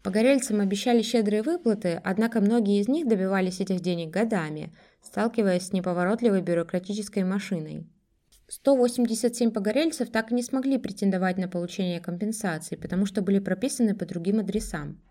Погорельцам 0.03 0.62
обещали 0.62 1.03
щедрые 1.03 1.43
выплаты, 1.43 2.01
однако 2.03 2.41
многие 2.41 2.79
из 2.79 2.88
них 2.88 3.08
добивались 3.08 3.60
этих 3.60 3.81
денег 3.81 4.10
годами, 4.10 4.74
сталкиваясь 5.01 5.67
с 5.67 5.74
неповоротливой 5.74 6.41
бюрократической 6.41 7.24
машиной. 7.24 7.88
187 8.48 9.51
погорельцев 9.51 10.10
так 10.10 10.31
и 10.31 10.36
не 10.36 10.43
смогли 10.43 10.77
претендовать 10.77 11.38
на 11.38 11.48
получение 11.48 12.01
компенсации, 12.01 12.75
потому 12.75 13.05
что 13.05 13.22
были 13.22 13.39
прописаны 13.39 13.96
по 13.96 14.05
другим 14.05 14.39
адресам. 14.39 15.01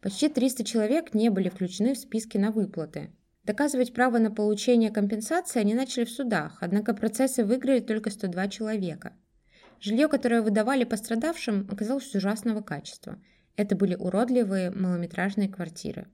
Почти 0.00 0.28
300 0.28 0.64
человек 0.64 1.14
не 1.14 1.28
были 1.28 1.50
включены 1.50 1.94
в 1.94 1.98
списки 1.98 2.38
на 2.38 2.50
выплаты. 2.50 3.10
Доказывать 3.44 3.92
право 3.92 4.18
на 4.18 4.30
получение 4.30 4.90
компенсации 4.90 5.60
они 5.60 5.74
начали 5.74 6.04
в 6.04 6.10
судах, 6.10 6.58
однако 6.60 6.94
процессы 6.94 7.44
выиграли 7.44 7.80
только 7.80 8.10
102 8.10 8.48
человека. 8.48 9.12
Жилье, 9.80 10.08
которое 10.08 10.42
выдавали 10.42 10.84
пострадавшим, 10.84 11.68
оказалось 11.70 12.14
ужасного 12.14 12.60
качества. 12.62 13.18
Это 13.60 13.76
были 13.76 13.94
уродливые 13.94 14.70
малометражные 14.70 15.46
квартиры. 15.46 16.06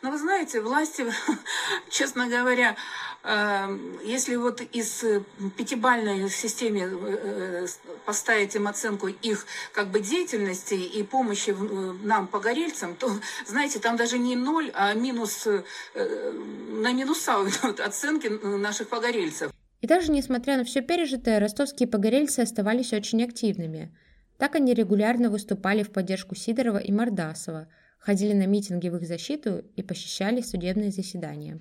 Но 0.00 0.10
вы 0.10 0.16
знаете, 0.16 0.62
власти, 0.62 1.04
честно 1.90 2.26
говоря, 2.26 2.74
эм, 3.22 3.98
если 4.02 4.36
вот 4.36 4.62
из 4.62 5.04
э, 5.04 5.22
пятибальной 5.58 6.30
системе 6.30 6.88
э, 6.90 7.66
поставить 8.06 8.54
им 8.54 8.66
оценку 8.66 9.08
их 9.08 9.44
как 9.74 9.88
бы 9.88 10.00
деятельности 10.00 10.72
и 10.72 11.02
помощи 11.02 11.50
э, 11.50 11.92
нам, 12.02 12.28
погорельцам, 12.28 12.96
то, 12.96 13.10
знаете, 13.46 13.78
там 13.78 13.98
даже 13.98 14.18
не 14.18 14.34
ноль, 14.34 14.70
а 14.72 14.94
минус, 14.94 15.46
на 15.94 16.92
минуса 16.92 17.46
оценки 17.84 18.28
наших 18.28 18.88
погорельцев. 18.88 19.52
И 19.82 19.86
даже 19.86 20.10
несмотря 20.10 20.56
на 20.56 20.64
все 20.64 20.80
пережитое, 20.80 21.40
ростовские 21.40 21.88
погорельцы 21.88 22.40
оставались 22.40 22.94
очень 22.94 23.22
активными. 23.22 23.94
Так 24.38 24.56
они 24.56 24.74
регулярно 24.74 25.30
выступали 25.30 25.82
в 25.82 25.90
поддержку 25.90 26.34
Сидорова 26.34 26.78
и 26.78 26.92
Мордасова– 26.92 27.68
ходили 28.04 28.34
на 28.34 28.46
митинги 28.46 28.88
в 28.88 28.96
их 28.96 29.06
защиту 29.06 29.64
и 29.76 29.82
посещали 29.82 30.42
судебные 30.42 30.90
заседания. 30.90 31.58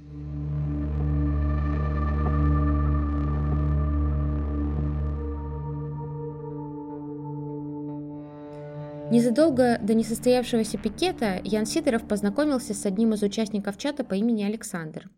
Незадолго 9.10 9.78
до 9.82 9.94
несостоявшегося 9.94 10.78
пикета 10.80 11.40
Ян 11.44 11.66
Сидоров 11.66 12.08
познакомился 12.08 12.74
с 12.74 12.86
одним 12.86 13.14
из 13.14 13.22
участников 13.22 13.78
чата 13.78 14.04
по 14.04 14.16
имени 14.16 14.44
Александр. 14.44 15.10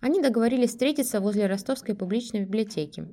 Они 0.00 0.20
договорились 0.20 0.70
встретиться 0.70 1.20
возле 1.20 1.46
Ростовской 1.46 1.94
публичной 1.94 2.40
библиотеки. 2.40 3.06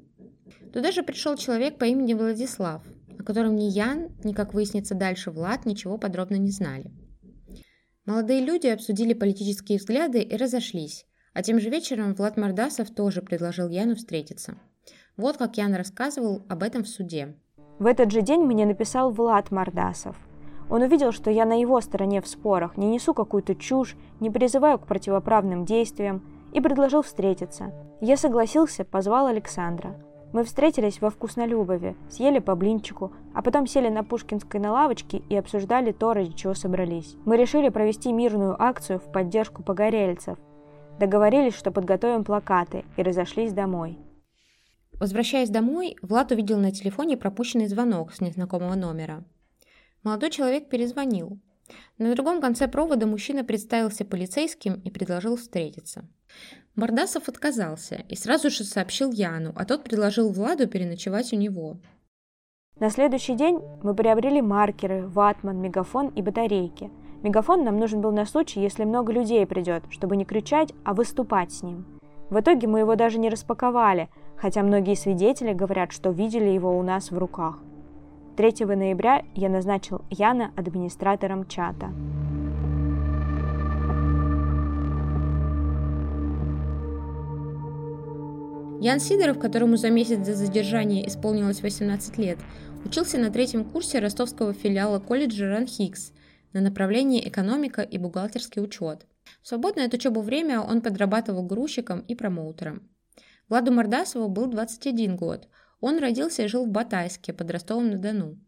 Туда 0.71 0.91
же 0.91 1.03
пришел 1.03 1.35
человек 1.35 1.77
по 1.77 1.83
имени 1.83 2.13
Владислав, 2.13 2.83
о 3.20 3.24
котором 3.24 3.55
ни 3.55 3.65
Ян, 3.65 4.10
ни, 4.24 4.34
как 4.34 4.53
выяснится 4.53 4.96
дальше, 4.96 5.32
Влад 5.32 5.65
ничего 5.65 5.98
подробно 5.98 6.36
не 6.36 6.51
знали– 6.51 6.91
Молодые 8.05 8.41
люди 8.41 8.67
обсудили 8.67 9.13
политические 9.13 9.77
взгляды 9.77 10.22
и 10.22 10.36
разошлись, 10.36 11.05
а 11.34 11.41
тем 11.41 11.58
же 11.62 11.70
вечером 11.70 12.13
Влад 12.13 12.36
Мордасов 12.36 12.89
тоже 12.89 13.22
предложил 13.22 13.70
Яну 13.70 13.96
встретиться. 13.96 14.58
Вот 15.15 15.38
как 15.38 15.55
Ян 15.55 15.74
рассказывал 15.74 16.43
об 16.50 16.63
этом 16.63 16.84
в 16.84 16.89
суде. 16.89 17.38
В 17.79 17.86
этот 17.86 18.12
же 18.12 18.22
день 18.22 18.41
мне 18.41 18.65
написал 18.65 19.12
Влад 19.12 19.51
Мордасов. 19.51 20.17
Он 20.70 20.82
увидел, 20.82 21.13
что 21.13 21.32
я 21.32 21.46
на 21.46 21.58
его 21.58 21.79
стороне 21.79 22.22
в 22.22 22.27
спорах, 22.27 22.75
не 22.75 22.88
несу 22.88 23.13
какую-то 23.13 23.55
чушь, 23.55 23.96
не 24.20 24.29
призываю 24.29 24.79
к 24.79 24.88
противоправным 24.88 25.63
действиям, 25.63 26.27
и 26.51 26.60
предложил 26.60 27.03
встретиться. 27.03 27.74
Я 28.01 28.17
согласился, 28.17 28.84
позвал 28.84 29.27
Александра. 29.27 29.96
Мы 30.33 30.43
встретились 30.43 30.99
во 30.99 31.11
Вкуснолюбове, 31.11 31.95
съели 32.09 32.39
по 32.39 32.55
блинчику, 32.55 33.13
а 33.35 33.43
потом 33.43 33.67
сели 33.67 33.89
на 33.89 34.03
Пушкинской 34.03 34.59
на 34.59 34.71
лавочке 34.71 35.21
и 35.29 35.35
обсуждали 35.35 35.91
то, 35.91 36.13
ради 36.13 36.33
чего 36.33 36.55
собрались. 36.55 37.15
Мы 37.23 37.37
решили 37.37 37.69
провести 37.69 38.11
мирную 38.11 38.59
акцию 38.59 38.97
в 38.97 39.11
поддержку 39.11 39.61
погорельцев. 39.61 40.39
Договорились, 40.99 41.53
что 41.53 41.71
подготовим 41.71 42.23
плакаты, 42.23 42.83
и 42.97 43.03
разошлись 43.03 43.53
домой. 43.53 43.99
Возвращаясь 44.93 45.49
домой, 45.49 45.97
Влад 46.01 46.31
увидел 46.31 46.57
на 46.57 46.71
телефоне 46.71 47.15
пропущенный 47.15 47.67
звонок 47.67 48.11
с 48.11 48.19
незнакомого 48.19 48.73
номера. 48.73 49.23
Молодой 50.01 50.31
человек 50.31 50.67
перезвонил. 50.67 51.39
На 51.99 52.13
другом 52.15 52.41
конце 52.41 52.67
провода 52.67 53.05
мужчина 53.05 53.43
представился 53.43 54.03
полицейским 54.03 54.81
и 54.83 54.89
предложил 54.89 55.35
встретиться. 55.35 56.07
Мордасов 56.75 57.29
отказался 57.29 58.03
и 58.09 58.15
сразу 58.15 58.49
же 58.49 58.63
сообщил 58.63 59.11
Яну, 59.11 59.53
а 59.55 59.63
тот 59.65 59.83
предложил 59.83 60.31
Владу 60.31 60.67
переночевать 60.67 61.31
у 61.31 61.35
него. 61.35 61.77
На 62.79 62.89
следующий 62.89 63.35
день 63.35 63.59
мы 63.83 63.93
приобрели 63.93 64.41
маркеры, 64.41 65.07
ватман, 65.07 65.61
мегафон 65.61 66.07
и 66.07 66.23
батарейки. 66.23 66.89
Мегафон 67.21 67.63
нам 67.63 67.77
нужен 67.77 68.01
был 68.01 68.11
на 68.11 68.25
случай, 68.25 68.59
если 68.59 68.85
много 68.85 69.13
людей 69.13 69.45
придет, 69.45 69.83
чтобы 69.91 70.17
не 70.17 70.25
кричать, 70.25 70.73
а 70.83 70.95
выступать 70.95 71.51
с 71.51 71.61
ним. 71.61 71.85
В 72.31 72.39
итоге 72.39 72.67
мы 72.67 72.79
его 72.79 72.95
даже 72.95 73.19
не 73.19 73.29
распаковали, 73.29 74.09
хотя 74.35 74.63
многие 74.63 74.95
свидетели 74.95 75.53
говорят, 75.53 75.91
что 75.91 76.09
видели 76.09 76.49
его 76.49 76.75
у 76.77 76.81
нас 76.81 77.11
в 77.11 77.17
руках. 77.17 77.59
3 78.35 78.65
ноября 78.65 79.23
я 79.35 79.49
назначил 79.49 80.01
Яна 80.09 80.51
администратором 80.55 81.45
чата. 81.47 81.93
Ян 88.83 88.99
Сидоров, 88.99 89.39
которому 89.39 89.77
за 89.77 89.89
месяц 89.89 90.17
до 90.25 90.35
задержания 90.35 91.07
исполнилось 91.07 91.61
18 91.61 92.17
лет, 92.17 92.37
учился 92.85 93.17
на 93.17 93.31
третьем 93.31 93.63
курсе 93.63 93.99
ростовского 93.99 94.53
филиала 94.53 94.99
колледжа 94.99 95.47
Ран 95.47 95.65
Хикс 95.65 96.11
на 96.53 96.61
направлении 96.61 97.27
экономика 97.27 97.81
и 97.81 97.97
бухгалтерский 97.97 98.61
учет. 98.61 99.07
В 99.41 99.47
свободное 99.47 99.87
от 99.87 99.93
учебы 99.93 100.21
время 100.21 100.59
он 100.59 100.81
подрабатывал 100.81 101.43
грузчиком 101.43 102.01
и 102.01 102.13
промоутером. 102.13 102.89
Владу 103.49 103.71
Мордасову 103.71 104.27
был 104.27 104.47
21 104.47 105.15
год– 105.15 105.47
он 105.83 105.99
родился 105.99 106.43
и 106.43 106.47
жил 106.47 106.65
в 106.65 106.69
Батайске 106.69 107.33
под 107.33 107.51
Ростовом-на-Дону. 107.51 108.39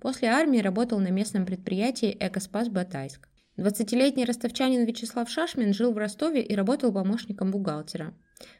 После 0.00 0.28
армии 0.28 0.58
работал 0.58 0.98
на 0.98 1.08
местном 1.08 1.46
предприятии 1.46 2.14
«Экоспас 2.20 2.68
Батайск». 2.68 3.26
20-летний 3.56 4.24
ростовчанин 4.24 4.84
Вячеслав 4.84 5.30
Шашмин 5.30 5.72
жил 5.72 5.92
в 5.92 5.98
Ростове 5.98 6.42
и 6.42 6.54
работал 6.56 6.92
помощником 6.92 7.52
бухгалтера. 7.52 8.12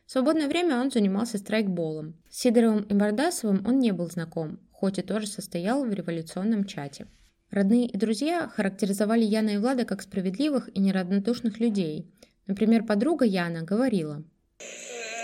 В 0.06 0.12
свободное 0.12 0.46
время 0.46 0.80
он 0.80 0.90
занимался 0.90 1.38
страйкболом. 1.38 2.14
С 2.30 2.40
Сидоровым 2.40 2.82
и 2.84 2.94
Мордасовым 2.94 3.66
он 3.66 3.80
не 3.80 3.92
был 3.92 4.08
знаком, 4.08 4.60
хоть 4.70 4.98
и 4.98 5.02
тоже 5.02 5.26
состоял 5.26 5.84
в 5.84 5.92
революционном 5.92 6.64
чате. 6.64 7.08
Родные 7.50 7.86
и 7.88 7.96
друзья 7.96 8.48
характеризовали 8.48 9.24
Яна 9.24 9.50
и 9.50 9.58
Влада 9.58 9.84
как 9.84 10.00
справедливых 10.00 10.68
и 10.74 10.80
неравнодушных 10.80 11.58
людей. 11.58 12.06
Например, 12.46 12.84
подруга 12.84 13.24
Яна 13.24 13.62
говорила. 13.62 14.22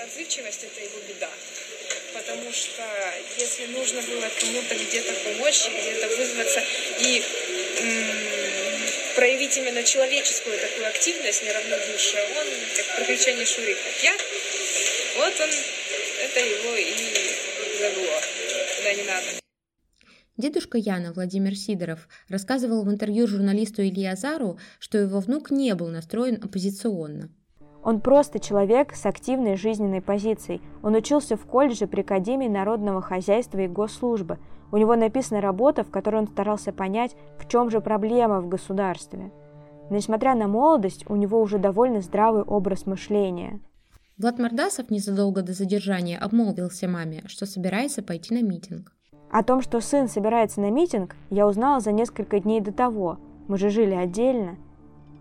Отзывчивость– 0.05 0.65
это 0.71 0.81
его 0.81 0.99
беда 1.09 1.29
потому 2.13 2.53
что 2.53 2.83
если 3.39 3.67
нужно 3.67 4.03
было 4.03 4.29
кому-то 4.41 4.75
где-то 4.75 5.13
помочь, 5.25 5.69
где-то 5.69 6.09
вызваться 6.17 6.61
и 7.01 7.23
проявить 9.21 9.55
именно 9.59 9.83
человеческую 9.83 10.57
такую 10.57 10.89
активность, 10.89 11.45
неравнодушие, 11.45 12.23
он 12.41 12.47
как 12.75 12.97
приключение 12.97 13.45
Шурик, 13.45 13.77
как 13.77 14.03
я, 14.03 14.13
вот 15.19 15.35
он, 15.45 15.51
это 16.25 16.41
его 16.41 16.75
и 16.75 16.97
завело, 17.79 18.17
куда 18.79 18.95
не 18.95 19.03
надо. 19.03 19.27
Дедушка 20.39 20.79
Яна 20.79 21.13
Владимир 21.13 21.55
Сидоров 21.55 22.09
рассказывал 22.31 22.83
в 22.83 22.91
интервью 22.91 23.27
журналисту 23.27 23.83
Илье 23.83 24.13
Азару, 24.13 24.59
что 24.79 24.97
его 24.97 25.21
внук 25.21 25.51
не 25.51 25.75
был 25.75 25.89
настроен 25.89 26.43
оппозиционно. 26.43 27.29
Он 27.85 28.01
просто 28.01 28.41
человек 28.41 28.95
с 28.95 29.05
активной 29.05 29.57
жизненной 29.57 30.01
позицией. 30.01 30.63
Он 30.83 30.95
учился 30.95 31.37
в 31.37 31.45
колледже 31.45 31.87
при 31.87 32.01
Академии 32.01 32.49
народного 32.49 33.03
хозяйства 33.03 33.59
и 33.59 33.69
госслужбы. 33.69 34.39
У 34.73 34.77
него 34.77 34.95
написана 34.97 35.41
работа, 35.41 35.85
в 35.85 35.91
которой 35.91 36.17
он 36.17 36.29
старался 36.29 36.73
понять, 36.73 37.17
в 37.39 37.49
чем 37.49 37.71
же 37.71 37.81
проблема 37.81 38.41
в 38.41 38.49
государстве. 38.49 39.33
Но, 39.91 39.97
несмотря 39.97 40.35
на 40.35 40.47
молодость, 40.47 41.05
у 41.09 41.17
него 41.17 41.41
уже 41.41 41.59
довольно 41.59 42.01
здравый 42.01 42.43
образ 42.43 42.87
мышления. 42.87 43.61
Влад 44.17 44.39
Мордасов 44.39 44.91
незадолго 44.91 45.43
до 45.43 45.53
задержания 45.53 46.19
обмолвился 46.19 46.87
маме, 46.87 47.23
что 47.27 47.47
собирается 47.47 48.03
пойти 48.03 48.35
на 48.35 48.43
митинг. 48.47 48.93
О 49.31 49.43
том, 49.43 49.63
что 49.63 49.81
сын 49.81 50.09
собирается 50.09 50.61
на 50.61 50.71
митинг, 50.71 51.17
я 51.31 51.47
узнала 51.47 51.81
за 51.81 51.93
несколько 51.93 52.41
дней 52.41 52.61
до 52.61 52.73
того. 52.73 53.19
Мы 53.49 53.59
же 53.59 53.71
жили 53.71 53.95
отдельно– 53.95 54.57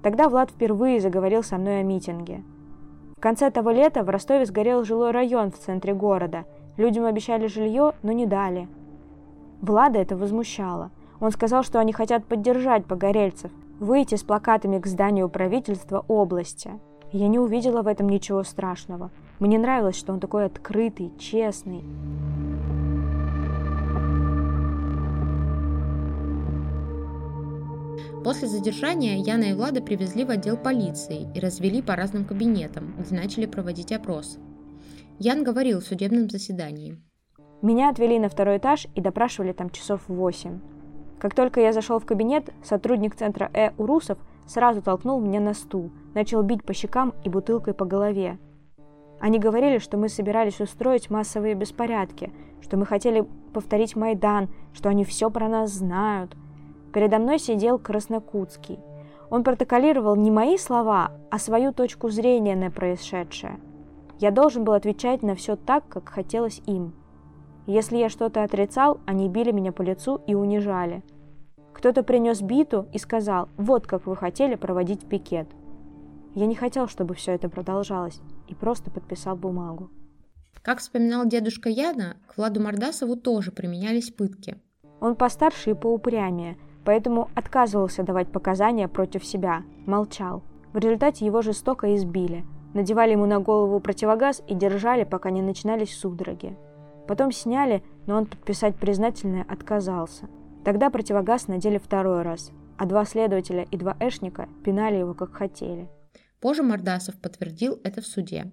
Тогда 0.01 0.29
Влад 0.29 0.49
впервые 0.51 1.01
заговорил 1.01 1.43
со 1.43 1.57
мной 1.57 1.81
о 1.81 1.83
митинге. 1.83 2.43
В 3.17 3.21
конце 3.21 3.51
того 3.51 3.71
лета 3.71 4.03
в 4.03 4.09
Ростове 4.09 4.45
сгорел 4.45 4.85
жилой 4.85 5.11
район 5.11 5.51
в 5.51 5.57
центре 5.57 5.93
города. 5.93 6.45
Людям 6.77 7.03
обещали 7.03 7.47
жилье, 7.47 7.93
но 8.01 8.13
не 8.13 8.25
дали. 8.25 8.69
Влада 9.61 9.99
это 9.99 10.15
возмущало. 10.15 10.91
Он 11.19 11.31
сказал, 11.31 11.63
что 11.63 11.79
они 11.79 11.91
хотят 11.91 12.25
поддержать 12.25 12.85
погорельцев, 12.85 13.51
выйти 13.79 14.15
с 14.15 14.23
плакатами 14.23 14.79
к 14.79 14.87
зданию 14.87 15.29
правительства 15.29 16.05
области. 16.07 16.71
Я 17.11 17.27
не 17.27 17.39
увидела 17.39 17.81
в 17.81 17.87
этом 17.87 18.07
ничего 18.07 18.43
страшного. 18.43 19.11
Мне 19.39 19.57
нравилось, 19.57 19.97
что 19.97 20.13
он 20.13 20.19
такой 20.19 20.45
открытый, 20.45 21.11
честный. 21.17 21.83
После 28.23 28.47
задержания 28.47 29.17
Яна 29.17 29.45
и 29.45 29.53
Влада 29.53 29.81
привезли 29.81 30.23
в 30.23 30.29
отдел 30.29 30.55
полиции 30.57 31.27
и 31.33 31.39
развели 31.39 31.81
по 31.81 31.95
разным 31.95 32.25
кабинетам, 32.25 32.93
где 32.99 33.15
начали 33.15 33.45
проводить 33.45 33.91
опрос. 33.91 34.37
Ян 35.19 35.43
говорил 35.43 35.79
в 35.79 35.85
судебном 35.85 36.29
заседании. 36.29 36.97
Меня 37.61 37.89
отвели 37.89 38.19
на 38.19 38.29
второй 38.29 38.57
этаж 38.57 38.87
и 38.95 39.01
допрашивали 39.01 39.51
там 39.51 39.69
часов 39.69 40.01
восемь. 40.07 40.59
Как 41.19 41.35
только 41.35 41.59
я 41.59 41.73
зашел 41.73 41.99
в 41.99 42.05
кабинет, 42.05 42.53
сотрудник 42.63 43.15
центра 43.15 43.49
Э. 43.53 43.71
Урусов 43.77 44.17
сразу 44.45 44.81
толкнул 44.81 45.19
меня 45.19 45.39
на 45.39 45.53
стул, 45.53 45.91
начал 46.13 46.41
бить 46.41 46.63
по 46.63 46.73
щекам 46.73 47.13
и 47.23 47.29
бутылкой 47.29 47.73
по 47.73 47.85
голове. 47.85 48.39
Они 49.19 49.37
говорили, 49.37 49.79
что 49.79 49.97
мы 49.97 50.07
собирались 50.07 50.61
устроить 50.61 51.09
массовые 51.09 51.55
беспорядки, 51.55 52.31
что 52.61 52.77
мы 52.77 52.85
хотели 52.85 53.27
повторить 53.53 53.95
Майдан, 53.95 54.47
что 54.73 54.89
они 54.89 55.03
все 55.03 55.29
про 55.29 55.49
нас 55.49 55.71
знают– 55.71 56.35
Передо 56.93 57.19
мной 57.19 57.39
сидел 57.39 57.77
Краснокутский. 57.77 58.79
Он 59.29 59.43
протоколировал 59.43 60.15
не 60.15 60.31
мои 60.31 60.57
слова, 60.57 61.11
а 61.29 61.37
свою 61.37 61.71
точку 61.71 62.09
зрения 62.09 62.55
на 62.55 62.71
происшедшее. 62.71 63.59
Я 64.17 64.31
должен 64.31 64.63
был 64.63 64.73
отвечать 64.73 65.21
на 65.21 65.35
все 65.35 65.55
так, 65.55 65.87
как 65.87 66.09
хотелось 66.09 66.61
им. 66.65 66.93
Если 67.69 67.97
я 67.97 68.09
что-то 68.09 68.43
отрицал, 68.43 68.99
они 69.05 69.29
били 69.29 69.51
меня 69.51 69.71
по 69.71 69.83
лицу 69.83 70.21
и 70.25 70.33
унижали. 70.33 71.03
Кто-то 71.71 72.01
принес 72.01 72.41
биту 72.41 72.87
и 72.91 72.97
сказал, 72.97 73.47
вот 73.57 73.85
как 73.85 74.07
вы 74.07 74.15
хотели 74.15 74.55
проводить 74.55 75.07
пикет. 75.07 75.47
Я 76.33 76.47
не 76.47 76.55
хотел, 76.55 76.87
чтобы 76.87 77.13
все 77.13 77.33
это 77.33 77.47
продолжалось, 77.47 78.21
и 78.47 78.55
просто 78.55 78.89
подписал 78.89 79.35
бумагу. 79.35 79.91
Как 80.63 80.79
вспоминал 80.79 81.27
дедушка 81.27 81.69
Яна, 81.69 82.17
к 82.27 82.37
Владу 82.37 82.59
Мордасову 82.59 83.15
тоже 83.15 83.51
применялись 83.51 84.09
пытки. 84.09 84.57
Он 84.99 85.15
постарше 85.15 85.69
и 85.69 85.75
поупрямее– 85.75 86.57
поэтому 86.89 87.29
отказывался 87.35 88.01
давать 88.01 88.31
показания 88.31 88.87
против 88.87 89.23
себя, 89.23 89.61
молчал. 89.85 90.41
В 90.73 90.77
результате 90.77 91.23
его 91.23 91.43
жестоко 91.43 91.95
избили, 91.95 92.45
надевали 92.73 93.11
ему 93.11 93.27
на 93.27 93.39
голову 93.39 93.79
противогаз 93.79 94.41
и 94.47 94.55
держали, 94.55 95.03
пока 95.03 95.29
не 95.29 95.43
начинались 95.43 95.95
судороги. 95.95 96.57
Потом 97.09 97.31
сняли, 97.31 97.81
но 98.05 98.17
он 98.17 98.27
подписать 98.27 98.75
признательное 98.75 99.41
отказался. 99.41 100.29
Тогда 100.63 100.91
противогаз 100.91 101.47
надели 101.47 101.79
второй 101.79 102.21
раз, 102.21 102.51
а 102.77 102.85
два 102.85 103.03
следователя 103.03 103.63
и 103.63 103.77
два 103.77 103.97
эшника 103.99 104.47
пинали 104.63 104.97
его 104.97 105.15
как 105.15 105.33
хотели. 105.33 105.89
Позже 106.39 106.61
Мордасов 106.61 107.19
подтвердил 107.19 107.81
это 107.83 108.01
в 108.01 108.05
суде. 108.05 108.51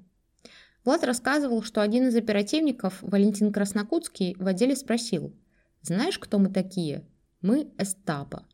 Влад 0.86 1.04
рассказывал, 1.04 1.62
что 1.62 1.82
один 1.82 2.08
из 2.08 2.16
оперативников, 2.16 2.96
Валентин 3.02 3.52
Краснокутский, 3.52 4.34
в 4.38 4.46
отделе 4.46 4.74
спросил, 4.74 5.34
«Знаешь, 5.82 6.18
кто 6.18 6.38
мы 6.38 6.48
такие?» 6.48 7.04
Мы 7.42 7.68
эстапа. 7.76 8.46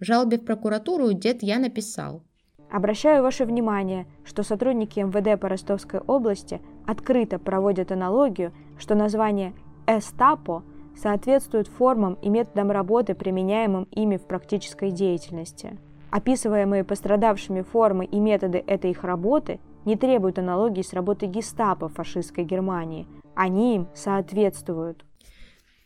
В 0.00 0.04
жалобе 0.04 0.38
в 0.38 0.46
прокуратуру 0.46 1.12
дед 1.12 1.42
я 1.42 1.58
написал. 1.58 2.24
Обращаю 2.70 3.22
ваше 3.22 3.44
внимание, 3.44 4.06
что 4.24 4.42
сотрудники 4.42 5.00
МВД 5.00 5.38
по 5.38 5.50
Ростовской 5.50 6.00
области 6.00 6.62
открыто 6.88 7.38
проводят 7.38 7.92
аналогию, 7.92 8.52
что 8.78 8.94
название 8.94 9.52
«эстапо» 9.86 10.64
соответствуют 10.96 11.68
формам 11.68 12.14
и 12.22 12.30
методам 12.30 12.70
работы, 12.70 13.14
применяемым 13.14 13.84
ими 13.92 14.16
в 14.16 14.22
практической 14.22 14.90
деятельности. 14.90 15.78
Описываемые 16.10 16.84
пострадавшими 16.84 17.60
формы 17.60 18.06
и 18.06 18.18
методы 18.18 18.64
этой 18.66 18.92
их 18.92 19.04
работы 19.04 19.60
не 19.84 19.96
требуют 19.96 20.38
аналогии 20.38 20.80
с 20.80 20.94
работой 20.94 21.28
гестапо 21.28 21.90
в 21.90 21.94
фашистской 21.94 22.44
Германии. 22.44 23.06
Они 23.34 23.76
им 23.76 23.88
соответствуют. 23.94 25.04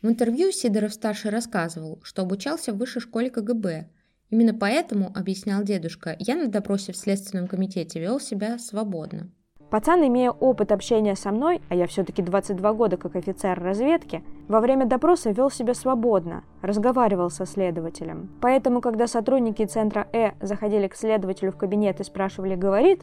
В 0.02 0.06
интервью 0.06 0.52
Сидоров-старший 0.52 1.32
рассказывал, 1.32 1.98
что 2.04 2.22
обучался 2.22 2.72
в 2.72 2.76
высшей 2.76 3.02
школе 3.02 3.28
КГБ. 3.28 3.88
Именно 4.30 4.54
поэтому, 4.54 5.10
объяснял 5.12 5.64
дедушка, 5.64 6.14
я 6.20 6.36
на 6.36 6.46
допросе 6.46 6.92
в 6.92 6.96
Следственном 6.96 7.48
комитете 7.48 7.98
вел 7.98 8.20
себя 8.20 8.56
свободно. 8.60 9.32
Пацан, 9.72 10.06
имея 10.06 10.32
опыт 10.32 10.70
общения 10.70 11.16
со 11.16 11.30
мной, 11.30 11.62
а 11.70 11.74
я 11.74 11.86
все-таки 11.86 12.20
22 12.20 12.74
года 12.74 12.98
как 12.98 13.16
офицер 13.16 13.58
разведки, 13.58 14.22
во 14.46 14.60
время 14.60 14.84
допроса 14.84 15.30
вел 15.30 15.50
себя 15.50 15.72
свободно, 15.72 16.44
разговаривал 16.60 17.30
со 17.30 17.46
следователем. 17.46 18.28
Поэтому, 18.42 18.82
когда 18.82 19.06
сотрудники 19.06 19.64
центра 19.64 20.06
Э 20.12 20.32
заходили 20.42 20.88
к 20.88 20.94
следователю 20.94 21.52
в 21.52 21.56
кабинет 21.56 22.00
и 22.00 22.04
спрашивали 22.04 22.54
«говорит?», 22.54 23.00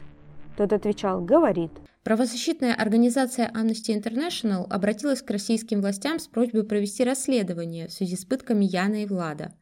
тот 0.56 0.72
отвечал 0.72 1.20
«говорит». 1.20 1.72
Правозащитная 2.04 2.76
организация 2.76 3.50
Amnesty 3.52 4.00
International 4.00 4.64
обратилась 4.70 5.22
к 5.22 5.30
российским 5.32 5.80
властям 5.80 6.20
с 6.20 6.28
просьбой 6.28 6.62
провести 6.62 7.02
расследование 7.02 7.88
в 7.88 7.92
связи 7.92 8.14
с 8.14 8.24
пытками 8.24 8.64
Яна 8.64 9.02
и 9.02 9.06
Влада. 9.06 9.54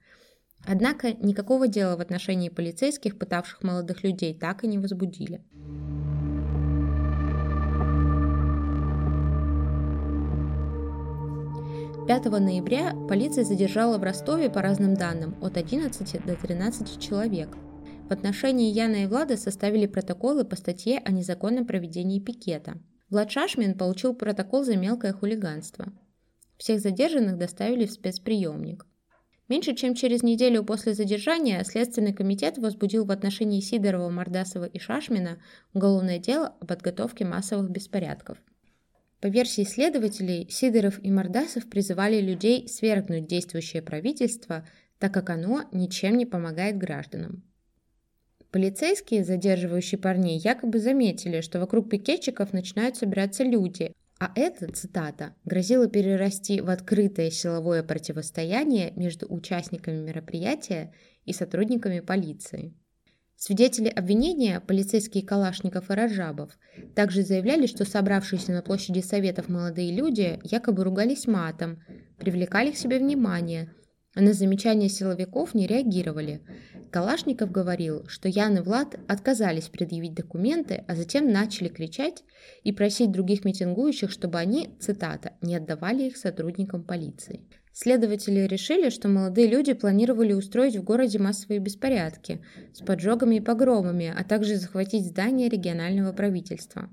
Однако 0.67 1.15
никакого 1.15 1.69
дела 1.69 1.97
в 1.97 2.01
отношении 2.03 2.51
полицейских, 2.51 3.19
пытавших 3.19 3.63
молодых 3.63 4.05
людей, 4.05 4.39
так 4.39 4.63
и 4.63 4.69
не 4.69 4.77
возбудили. 4.77 5.43
5 12.09 12.25
ноября 12.41 12.95
полиция 13.07 13.45
задержала 13.45 13.99
в 13.99 14.03
Ростове, 14.03 14.49
по 14.49 14.63
разным 14.63 14.95
данным, 14.95 15.37
от 15.43 15.59
11 15.59 16.25
до 16.25 16.37
13 16.37 16.99
человек. 16.99 17.55
В 18.09 18.13
отношении 18.15 18.73
Яна 18.73 19.03
и 19.03 19.07
Влада 19.07 19.37
составили 19.37 19.85
протоколы 19.85 20.47
по 20.47 20.57
статье 20.57 21.03
о 21.05 21.13
незаконном 21.13 21.67
проведении 21.67 22.19
пикета. 22.19 22.79
Влад 23.11 23.31
Шашмин 23.31 23.77
получил 23.77 24.15
протокол 24.15 24.65
за 24.65 24.79
мелкое 24.79 25.13
хулиганство. 25.13 25.93
Всех 26.57 26.81
задержанных 26.81 27.37
доставили 27.37 27.85
в 27.85 27.93
спецприемник. 27.93 28.87
Меньше 29.51 29.75
чем 29.75 29.95
через 29.95 30.23
неделю 30.23 30.65
после 30.65 30.95
задержания 30.95 31.63
Следственный 31.63 32.15
комитет 32.15 32.57
возбудил 32.57 33.05
в 33.05 33.11
отношении 33.11 33.61
Сидорова, 33.61 34.09
Мордасова 34.09 34.65
и 34.65 34.79
Шашмина 34.79 35.43
уголовное 35.75 36.19
дело 36.19 36.55
о 36.59 36.65
подготовке 36.65 37.27
массовых 37.27 37.69
беспорядков. 37.69 38.39
По 39.21 39.27
версии 39.27 39.65
следователей, 39.65 40.47
Сидоров 40.49 41.01
и 41.03 41.11
Мордасов 41.11 41.69
призывали 41.69 42.21
людей 42.21 42.69
свергнуть 42.69 43.27
действующее 43.27 43.83
правительство, 43.83 44.67
так 44.99 45.13
как 45.13 45.31
оно 45.31 45.65
ничем 45.73 46.17
не 46.17 46.27
помогает 46.27 46.79
гражданам. 46.79 47.43
Полицейские, 48.53 49.25
задерживающие 49.25 49.99
парней, 49.99 50.39
якобы 50.39 50.79
заметили, 50.79 51.41
что 51.41 51.61
вокруг 51.61 51.91
пикетчиков 51.91 52.53
начинают 52.53 52.97
собираться 52.97 53.43
люди, 53.43 53.93
а 54.21 54.33
это, 54.35 54.73
цитата, 54.73 55.35
грозило 55.45 55.87
перерасти 55.89 56.61
в 56.61 56.71
открытое 56.71 57.31
силовое 57.31 57.83
противостояние 57.83 58.93
между 58.97 59.27
участниками 59.33 60.01
мероприятия 60.01 60.95
и 61.25 61.33
сотрудниками 61.33 62.01
полиции. 62.01 62.75
Свидетели 63.39 63.87
обвинения, 63.87 64.59
полицейские 64.59 65.25
Калашников 65.25 65.91
и 65.91 65.95
Раджабов, 65.95 66.51
также 66.97 67.23
заявляли, 67.23 67.69
что 67.69 67.85
собравшиеся 67.85 68.51
на 68.51 68.63
площади 68.63 68.99
Советов 68.99 69.49
молодые 69.49 69.95
люди 69.95 70.41
якобы 70.43 70.83
ругались 70.83 71.29
матом, 71.29 71.81
привлекали 72.19 72.73
к 72.73 72.77
себе 72.77 72.99
внимание, 72.99 73.73
на 74.15 74.33
замечания 74.33 74.89
силовиков 74.89 75.55
не 75.55 75.67
реагировали. 75.67 76.43
Калашников 76.91 77.51
говорил, 77.51 78.07
что 78.09 78.29
Ян 78.29 78.57
и 78.57 78.61
Влад 78.61 78.99
отказались 79.07 79.69
предъявить 79.69 80.15
документы, 80.15 80.85
а 80.89 80.95
затем 80.95 81.31
начали 81.31 81.69
кричать 81.69 82.25
и 82.65 82.73
просить 82.73 83.13
других 83.13 83.45
митингующих, 83.45 84.11
чтобы 84.11 84.39
они, 84.39 84.71
цитата, 84.81 85.33
«не 85.43 85.57
отдавали 85.57 86.05
их 86.05 86.17
сотрудникам 86.17 86.83
полиции». 86.83 87.41
Следователи 87.73 88.41
решили, 88.41 88.91
что 88.91 89.07
молодые 89.09 89.47
люди 89.47 89.73
планировали 89.73 90.33
устроить 90.33 90.77
в 90.77 90.83
городе 90.83 91.21
массовые 91.21 91.61
беспорядки 91.61 92.41
с 92.73 92.81
поджогами 92.81 93.37
и 93.37 93.41
погромами, 93.41 94.13
а 94.17 94.25
также 94.25 94.57
захватить 94.57 95.07
здание 95.07 95.49
регионального 95.49 96.13
правительства. 96.13 96.91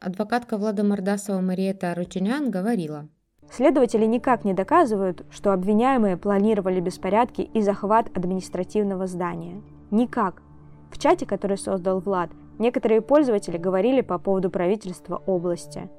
Адвокатка 0.00 0.56
Влада 0.56 0.84
Мордасова 0.84 1.40
Мариета 1.42 1.94
Рутюнян 1.94 2.50
говорила. 2.50 3.10
Следователи 3.54 4.06
никак 4.06 4.44
не 4.44 4.54
доказывают, 4.54 5.26
что 5.30 5.52
обвиняемые 5.52 6.16
планировали 6.16 6.80
беспорядки 6.80 7.42
и 7.42 7.60
захват 7.60 8.08
административного 8.16 9.06
здания. 9.06 9.60
Никак. 9.90 10.42
В 10.90 10.98
чате, 10.98 11.26
который 11.26 11.58
создал 11.58 12.00
Влад, 12.00 12.30
некоторые 12.58 13.02
пользователи 13.02 13.58
говорили 13.58 14.00
по 14.00 14.18
поводу 14.18 14.50
правительства 14.50 15.22
области. 15.26 15.90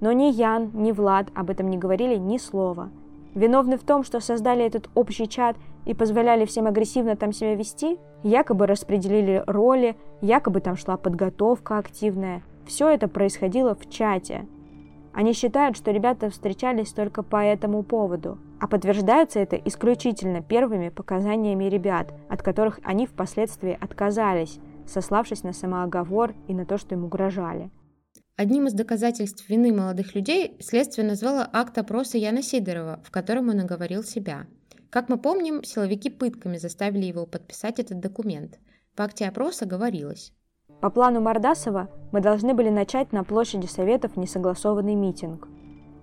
Но 0.00 0.12
ни 0.12 0.30
Ян, 0.30 0.70
ни 0.74 0.92
Влад 0.92 1.28
об 1.34 1.50
этом 1.50 1.68
не 1.68 1.78
говорили 1.78 2.16
ни 2.16 2.36
слова– 2.36 2.90
Виновны 3.34 3.76
в 3.76 3.84
том, 3.84 4.02
что 4.02 4.20
создали 4.20 4.64
этот 4.64 4.88
общий 4.94 5.28
чат 5.28 5.56
и 5.84 5.94
позволяли 5.94 6.44
всем 6.44 6.66
агрессивно 6.66 7.14
там 7.14 7.32
себя 7.32 7.54
вести? 7.54 7.98
Якобы 8.24 8.66
распределили 8.66 9.44
роли, 9.46 9.96
якобы 10.20 10.60
там 10.60 10.76
шла 10.76 10.96
подготовка 10.96 11.78
активная. 11.78 12.42
Все 12.66 12.88
это 12.88 13.06
происходило 13.06 13.74
в 13.74 13.88
чате. 13.88 14.46
Они 15.18 15.32
считают, 15.32 15.76
что 15.76 15.90
ребята 15.90 16.30
встречались 16.30 16.92
только 16.92 17.24
по 17.24 17.42
этому 17.42 17.82
поводу. 17.82 18.38
А 18.60 18.68
подтверждается 18.68 19.40
это 19.40 19.56
исключительно 19.56 20.42
первыми 20.42 20.90
показаниями 20.90 21.64
ребят, 21.64 22.14
от 22.28 22.44
которых 22.44 22.78
они 22.84 23.04
впоследствии 23.04 23.76
отказались, 23.80 24.60
сославшись 24.86 25.42
на 25.42 25.52
самооговор 25.52 26.36
и 26.46 26.54
на 26.54 26.64
то, 26.64 26.78
что 26.78 26.94
им 26.94 27.04
угрожали. 27.04 27.68
Одним 28.36 28.68
из 28.68 28.74
доказательств 28.74 29.48
вины 29.48 29.72
молодых 29.72 30.14
людей 30.14 30.56
следствие 30.60 31.04
назвало 31.04 31.50
акт 31.52 31.76
опроса 31.78 32.16
Яна 32.16 32.40
Сидорова, 32.40 33.00
в 33.02 33.10
котором 33.10 33.48
он 33.48 33.58
оговорил 33.58 34.04
себя. 34.04 34.46
Как 34.88 35.08
мы 35.08 35.18
помним, 35.18 35.64
силовики 35.64 36.10
пытками 36.10 36.58
заставили 36.58 37.06
его 37.06 37.26
подписать 37.26 37.80
этот 37.80 37.98
документ. 37.98 38.60
В 38.96 39.00
акте 39.00 39.26
опроса 39.26 39.66
говорилось. 39.66 40.32
По 40.80 40.90
плану 40.90 41.20
Мордасова 41.20 41.88
мы 42.12 42.20
должны 42.20 42.54
были 42.54 42.70
начать 42.70 43.12
на 43.12 43.24
площади 43.24 43.66
Советов 43.66 44.16
несогласованный 44.16 44.94
митинг. 44.94 45.48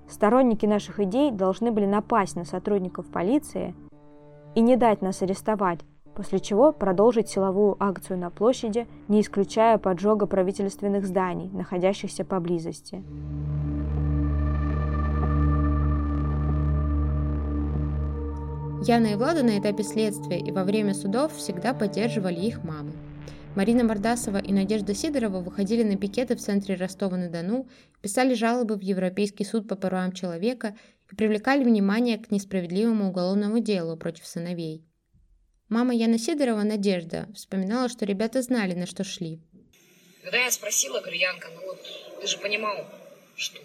Сторонники 0.09 0.65
наших 0.65 0.99
идей 0.99 1.31
должны 1.31 1.71
были 1.71 1.85
напасть 1.85 2.35
на 2.35 2.43
сотрудников 2.43 3.05
полиции 3.05 3.73
и 4.53 4.61
не 4.61 4.75
дать 4.75 5.01
нас 5.01 5.21
арестовать, 5.21 5.79
после 6.13 6.39
чего 6.39 6.73
продолжить 6.73 7.29
силовую 7.29 7.77
акцию 7.79 8.19
на 8.19 8.29
площади, 8.29 8.85
не 9.07 9.21
исключая 9.21 9.77
поджога 9.77 10.25
правительственных 10.25 11.05
зданий, 11.05 11.49
находящихся 11.53 12.25
поблизости. 12.25 13.01
Яна 18.83 19.07
и 19.07 19.15
Влада 19.15 19.41
на 19.41 19.57
этапе 19.57 19.83
следствия 19.83 20.37
и 20.37 20.51
во 20.51 20.63
время 20.63 20.93
судов 20.93 21.33
всегда 21.33 21.73
поддерживали 21.73 22.35
их 22.35 22.63
мамы. 22.63 22.91
Марина 23.55 23.85
Мордасова 23.85 24.39
и 24.39 24.51
Надежда 24.51 24.93
Сидорова 24.93 25.39
выходили 25.39 25.83
на 25.83 25.95
пикеты 25.95 26.35
в 26.35 26.41
центре 26.41 26.75
Ростова-на-Дону, 26.75 27.69
писали 28.01 28.33
жалобы 28.33 28.75
в 28.75 28.81
Европейский 28.81 29.45
суд 29.45 29.65
по 29.69 29.77
правам 29.77 30.11
человека 30.11 30.77
и 31.09 31.15
привлекали 31.15 31.63
внимание 31.63 32.17
к 32.17 32.31
несправедливому 32.31 33.07
уголовному 33.07 33.59
делу 33.59 33.95
против 33.95 34.27
сыновей. 34.27 34.83
Мама 35.69 35.95
Яна 35.95 36.19
Сидорова, 36.19 36.63
Надежда, 36.63 37.29
вспоминала, 37.33 37.87
что 37.87 38.05
ребята 38.05 38.41
знали, 38.41 38.73
на 38.73 38.85
что 38.85 39.05
шли. 39.05 39.39
Когда 40.21 40.43
я 40.43 40.51
спросила, 40.51 40.99
говорю, 40.99 41.17
Янка, 41.17 41.47
ну 41.55 41.61
вот 41.65 41.79
ты 42.19 42.27
же 42.27 42.37
понимал, 42.39 42.85
что... 43.37 43.61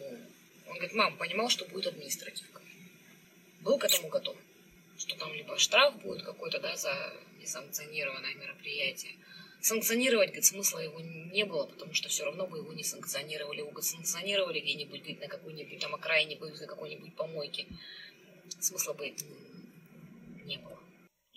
Он 0.68 0.74
говорит, 0.74 0.94
мам, 0.94 1.16
понимал, 1.16 1.48
что 1.48 1.64
будет 1.64 1.88
административка. 1.88 2.62
Был 3.62 3.76
к 3.76 3.85
этому 3.85 4.09
готов. 4.09 4.37
Что 4.96 5.18
там 5.18 5.35
либо 5.35 5.59
штраф 5.59 6.00
будет 6.00 6.22
какой-то, 6.22 6.61
да, 6.61 6.76
за 6.76 6.94
несанкционированное 7.40 8.35
мероприятие. 8.37 9.12
Санкционировать, 9.62 10.28
говорит, 10.28 10.44
смысла 10.46 10.78
его 10.78 11.00
не 11.00 11.44
было, 11.44 11.66
потому 11.66 11.92
что 11.92 12.08
все 12.08 12.24
равно 12.24 12.46
бы 12.46 12.58
его 12.58 12.72
не 12.72 12.82
санкционировали. 12.82 13.58
Его, 13.58 13.70
говорит, 13.70 13.90
санкционировали 13.90 14.60
где-нибудь, 14.60 15.00
говорит, 15.00 15.20
на 15.20 15.28
какой-нибудь 15.28 15.78
там 15.80 15.94
окраине, 15.94 16.38
на 16.38 16.66
какой-нибудь 16.66 17.14
помойке. 17.14 17.66
Смысла 18.58 18.94
бы 18.94 19.14
не 20.44 20.56
было. 20.58 20.78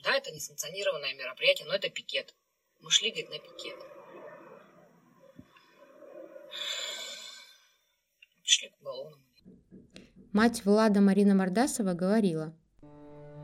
Да, 0.03 0.15
это 0.15 0.31
несанкционированное 0.31 1.13
мероприятие, 1.15 1.67
но 1.67 1.75
это 1.75 1.89
пикет. 1.89 2.33
Мы 2.81 2.91
шли, 2.91 3.09
говорит, 3.12 3.29
на 3.29 3.39
пикет. 3.39 3.77
Шли 8.43 8.69
к 8.69 8.81
уголовному. 8.81 9.23
Мать 10.31 10.65
Влада 10.65 11.01
Марина 11.01 11.36
Мордасова 11.36 11.93
говорила. 11.93 12.53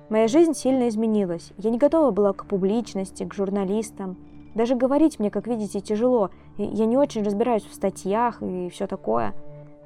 Моя 0.10 0.28
жизнь 0.28 0.54
сильно 0.54 0.90
изменилась. 0.90 1.52
Я 1.58 1.70
не 1.70 1.78
готова 1.78 2.12
была 2.12 2.34
к 2.34 2.48
публичности, 2.48 3.26
к 3.26 3.34
журналистам. 3.34 4.29
Даже 4.56 4.76
говорить 4.76 5.20
мне, 5.20 5.30
как 5.30 5.48
видите, 5.48 5.80
тяжело. 5.80 6.32
Я 6.58 6.86
не 6.86 6.98
очень 6.98 7.24
разбираюсь 7.24 7.66
в 7.66 7.74
статьях 7.74 8.42
и 8.42 8.70
все 8.70 8.88
такое. 8.88 9.34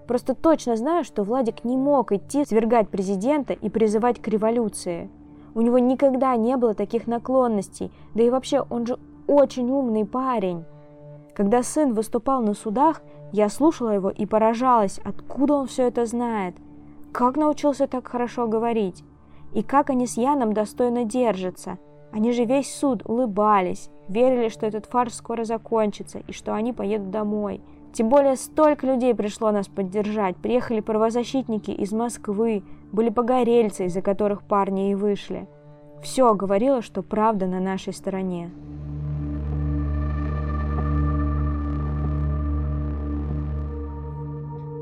Просто 0.07 0.35
точно 0.35 0.75
знаю, 0.75 1.03
что 1.03 1.23
Владик 1.23 1.63
не 1.63 1.77
мог 1.77 2.11
идти 2.11 2.45
свергать 2.45 2.89
президента 2.89 3.53
и 3.53 3.69
призывать 3.69 4.21
к 4.21 4.27
революции. 4.27 5.09
У 5.55 5.61
него 5.61 5.79
никогда 5.79 6.35
не 6.35 6.57
было 6.57 6.73
таких 6.73 7.07
наклонностей, 7.07 7.91
да 8.15 8.23
и 8.23 8.29
вообще 8.29 8.65
он 8.69 8.85
же 8.85 8.97
очень 9.27 9.69
умный 9.69 10.05
парень. 10.05 10.65
Когда 11.33 11.63
сын 11.63 11.93
выступал 11.93 12.41
на 12.41 12.53
судах, 12.53 13.01
я 13.31 13.49
слушала 13.49 13.89
его 13.89 14.09
и 14.09 14.25
поражалась, 14.25 14.99
откуда 15.03 15.55
он 15.55 15.67
все 15.67 15.87
это 15.87 16.05
знает, 16.05 16.55
как 17.11 17.37
научился 17.37 17.87
так 17.87 18.07
хорошо 18.07 18.47
говорить, 18.47 19.03
и 19.53 19.63
как 19.63 19.89
они 19.89 20.07
с 20.07 20.17
Яном 20.17 20.53
достойно 20.53 21.05
держатся. 21.05 21.77
Они 22.13 22.31
же 22.31 22.45
весь 22.45 22.71
суд 22.71 23.01
улыбались, 23.05 23.89
верили, 24.07 24.49
что 24.49 24.67
этот 24.67 24.85
фарс 24.85 25.15
скоро 25.15 25.45
закончится 25.45 26.19
и 26.19 26.31
что 26.31 26.53
они 26.53 26.71
поедут 26.71 27.09
домой. 27.09 27.59
Тем 27.91 28.09
более 28.09 28.35
столько 28.35 28.85
людей 28.85 29.15
пришло 29.15 29.51
нас 29.51 29.67
поддержать. 29.67 30.37
Приехали 30.37 30.79
правозащитники 30.79 31.71
из 31.71 31.91
Москвы, 31.91 32.61
были 32.91 33.09
погорельцы, 33.09 33.85
из-за 33.85 34.03
которых 34.03 34.43
парни 34.43 34.91
и 34.91 34.95
вышли. 34.95 35.47
Все 36.03 36.35
говорило, 36.35 36.83
что 36.83 37.01
правда 37.01 37.47
на 37.47 37.59
нашей 37.59 37.93
стороне. 37.93 38.51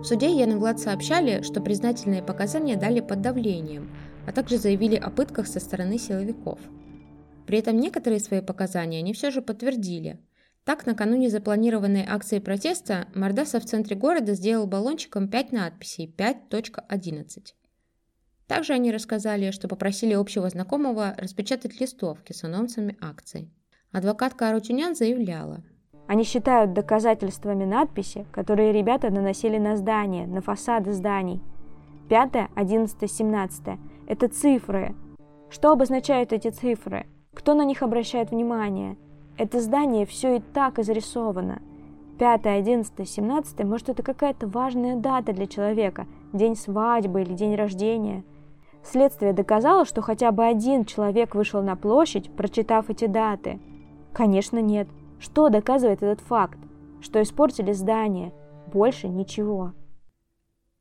В 0.01 0.03
суде 0.03 0.31
Ян 0.31 0.51
и 0.51 0.55
Влад 0.55 0.79
сообщали, 0.79 1.43
что 1.43 1.61
признательные 1.61 2.23
показания 2.23 2.75
дали 2.75 2.99
под 2.99 3.21
давлением, 3.21 3.87
а 4.25 4.33
также 4.33 4.57
заявили 4.57 4.95
о 4.95 5.09
пытках 5.11 5.47
со 5.47 5.61
стороны 5.61 5.97
силовиков. 5.97 6.59
При 7.45 7.57
этом 7.57 7.77
некоторые 7.77 8.19
свои 8.19 8.41
показания 8.41 8.99
они 8.99 9.13
все 9.13 9.31
же 9.31 9.41
подтвердили. 9.41 10.19
Так, 10.63 10.85
накануне 10.85 11.29
запланированной 11.29 12.05
акции 12.07 12.39
протеста 12.39 13.07
Мордасов 13.15 13.63
в 13.63 13.67
центре 13.67 13.95
города 13.95 14.33
сделал 14.33 14.67
баллончиком 14.67 15.27
5 15.27 15.51
надписей 15.51 16.13
5.11. 16.15 17.53
Также 18.47 18.73
они 18.73 18.91
рассказали, 18.91 19.51
что 19.51 19.67
попросили 19.67 20.13
общего 20.13 20.49
знакомого 20.49 21.15
распечатать 21.17 21.79
листовки 21.79 22.33
с 22.33 22.43
анонсами 22.43 22.97
акций. 23.01 23.49
Адвокат 23.91 24.35
Карутюнян 24.35 24.95
заявляла, 24.95 25.63
они 26.11 26.25
считают 26.25 26.73
доказательствами 26.73 27.63
надписи, 27.63 28.25
которые 28.33 28.73
ребята 28.73 29.09
наносили 29.09 29.57
на 29.57 29.77
здания, 29.77 30.27
на 30.27 30.41
фасады 30.41 30.91
зданий. 30.91 31.41
5, 32.09 32.49
11, 32.53 33.09
17– 33.09 33.79
это 34.07 34.27
цифры. 34.27 34.93
Что 35.49 35.71
обозначают 35.71 36.33
эти 36.33 36.49
цифры? 36.49 37.07
Кто 37.33 37.53
на 37.53 37.65
них 37.65 37.83
обращает 37.83 38.31
внимание? 38.31 38.97
Это 39.37 39.59
здание 39.59 40.05
все 40.05 40.37
и 40.37 40.39
так 40.39 40.79
изрисовано. 40.79 41.61
5, 42.19 42.45
11, 42.45 43.09
17– 43.09 43.63
может, 43.63 43.89
это 43.89 44.03
какая-то 44.03 44.47
важная 44.47 44.95
дата 44.95 45.33
для 45.33 45.47
человека, 45.47 46.05
день 46.33 46.55
свадьбы 46.55 47.21
или 47.21 47.33
день 47.33 47.55
рождения. 47.55 48.23
Следствие 48.83 49.33
доказало, 49.33 49.85
что 49.85 50.01
хотя 50.01 50.31
бы 50.31 50.45
один 50.45 50.85
человек 50.85 51.35
вышел 51.35 51.61
на 51.63 51.75
площадь, 51.75 52.31
прочитав 52.31 52.89
эти 52.89 53.05
даты. 53.05 53.59
Конечно, 54.13 54.59
нет– 54.59 54.87
что 55.21 55.49
доказывает 55.49 56.01
этот 56.01 56.19
факт? 56.25 56.57
Что 56.99 57.21
испортили 57.21 57.73
здание. 57.73 58.33
Больше 58.73 59.07
ничего. 59.07 59.73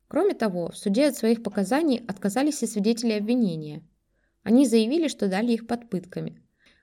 Кроме 0.07 0.33
того, 0.33 0.71
в 0.71 0.77
суде 0.77 1.07
от 1.07 1.15
своих 1.15 1.43
показаний 1.43 2.03
отказались 2.07 2.63
и 2.63 2.67
свидетели 2.67 3.11
обвинения. 3.11 3.83
Они 4.41 4.65
заявили, 4.65 5.07
что 5.09 5.27
дали 5.27 5.51
их 5.51 5.67
под 5.67 5.91
пытками. 5.91 6.40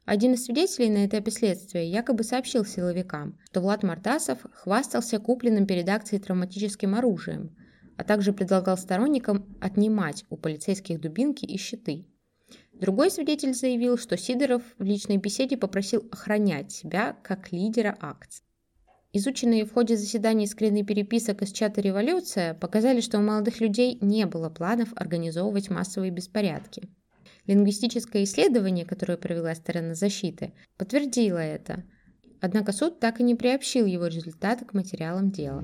Один 0.09 0.33
из 0.33 0.47
свидетелей 0.47 0.89
на 0.89 1.05
этапе 1.05 1.31
следствия 1.31 1.87
якобы 1.87 2.25
сообщил 2.25 2.65
силовикам, 2.65 3.39
что 3.45 3.61
Влад 3.61 3.83
Мартасов 3.83 4.39
хвастался 4.55 5.19
купленным 5.19 5.67
перед 5.67 5.87
акцией 5.87 6.23
травматическим 6.23 6.95
оружием, 6.95 7.55
а 7.99 8.05
также 8.05 8.33
предлагал 8.33 8.79
сторонникам 8.79 9.45
отнимать 9.61 10.25
у 10.31 10.39
полицейских 10.39 10.99
дубинки 10.99 11.45
и 11.45 11.59
щиты. 11.59 12.07
Другой 12.73 13.11
свидетель 13.11 13.53
заявил, 13.53 13.99
что 13.99 14.17
Сидоров 14.17 14.63
в 14.79 14.83
личной 14.83 15.19
беседе 15.19 15.59
попросил 15.59 16.09
охранять 16.11 16.73
себя 16.73 17.15
как 17.23 17.53
лидера 17.53 17.95
акции. 18.01 18.43
Изученные 19.13 19.67
в 19.67 19.75
ходе 19.75 19.99
заседаний 19.99 20.47
скрины 20.47 20.87
переписок 20.87 21.43
из 21.43 21.53
чата 21.53 21.83
«Революция» 21.83 22.55
показали, 22.55 23.03
что 23.03 23.19
у 23.19 23.23
молодых 23.23 23.61
людей 23.61 23.99
не 24.01 24.25
было 24.25 24.49
планов 24.49 24.89
организовывать 24.97 25.69
массовые 25.69 26.11
беспорядки. 26.11 26.89
Лингвистическое 27.49 28.25
исследование, 28.25 28.85
которое 28.85 29.17
провела 29.17 29.55
сторона 29.55 29.95
защиты, 29.95 30.53
подтвердило 30.77 31.39
это. 31.39 31.83
Однако 32.43 32.73
суд 32.73 33.01
так 33.01 33.21
и 33.21 33.23
не 33.25 33.35
приобщил 33.35 33.87
его 33.87 34.07
результаты 34.07 34.67
к 34.67 34.75
материалам 34.75 35.31
дела. 35.31 35.63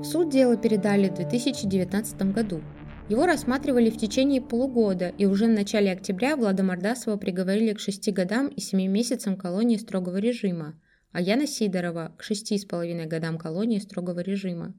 В 0.00 0.04
суд 0.04 0.30
дело 0.30 0.58
передали 0.58 1.08
в 1.08 1.14
2019 1.14 2.22
году. 2.34 2.60
Его 3.08 3.24
рассматривали 3.24 3.88
в 3.88 3.96
течение 3.96 4.42
полугода, 4.42 5.08
и 5.16 5.24
уже 5.24 5.46
в 5.46 5.50
начале 5.50 5.92
октября 5.92 6.36
Влада 6.36 6.62
Мордасова 6.62 7.16
приговорили 7.16 7.72
к 7.72 7.80
6 7.80 8.12
годам 8.12 8.48
и 8.48 8.60
7 8.60 8.86
месяцам 8.86 9.36
колонии 9.36 9.78
строгого 9.78 10.18
режима, 10.18 10.74
а 11.12 11.20
Яна 11.20 11.46
Сидорова 11.46 12.14
к 12.16 12.22
6,5 12.22 13.06
годам 13.06 13.38
колонии 13.38 13.78
строгого 13.78 14.20
режима. 14.20 14.74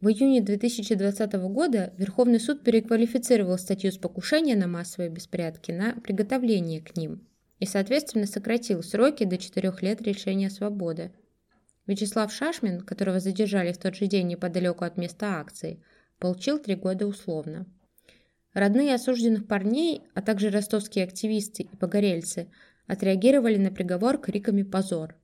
В 0.00 0.08
июне 0.08 0.40
2020 0.40 1.32
года 1.50 1.92
Верховный 1.98 2.38
суд 2.38 2.62
переквалифицировал 2.62 3.58
статью 3.58 3.90
с 3.90 3.98
покушения 3.98 4.54
на 4.54 4.68
массовые 4.68 5.10
беспорядки 5.10 5.72
на 5.72 5.94
приготовление 5.94 6.80
к 6.80 6.96
ним 6.96 7.26
и, 7.58 7.66
соответственно, 7.66 8.26
сократил 8.26 8.84
сроки 8.84 9.24
до 9.24 9.38
4 9.38 9.74
лет 9.80 10.00
лишения 10.06 10.50
свободы. 10.50 11.10
Вячеслав 11.88 12.32
Шашмин, 12.32 12.82
которого 12.82 13.18
задержали 13.18 13.72
в 13.72 13.78
тот 13.78 13.96
же 13.96 14.06
день 14.06 14.28
неподалеку 14.28 14.84
от 14.84 14.96
места 14.96 15.40
акции, 15.40 15.82
получил 16.20 16.60
три 16.60 16.76
года 16.76 17.06
условно. 17.06 17.66
Родные 18.52 18.94
осужденных 18.94 19.48
парней, 19.48 20.02
а 20.14 20.22
также 20.22 20.50
ростовские 20.50 21.04
активисты 21.04 21.64
и 21.64 21.76
погорельцы 21.76 22.48
отреагировали 22.86 23.56
на 23.56 23.70
приговор 23.72 24.18
криками 24.18 24.62
«Позор!». 24.62 25.16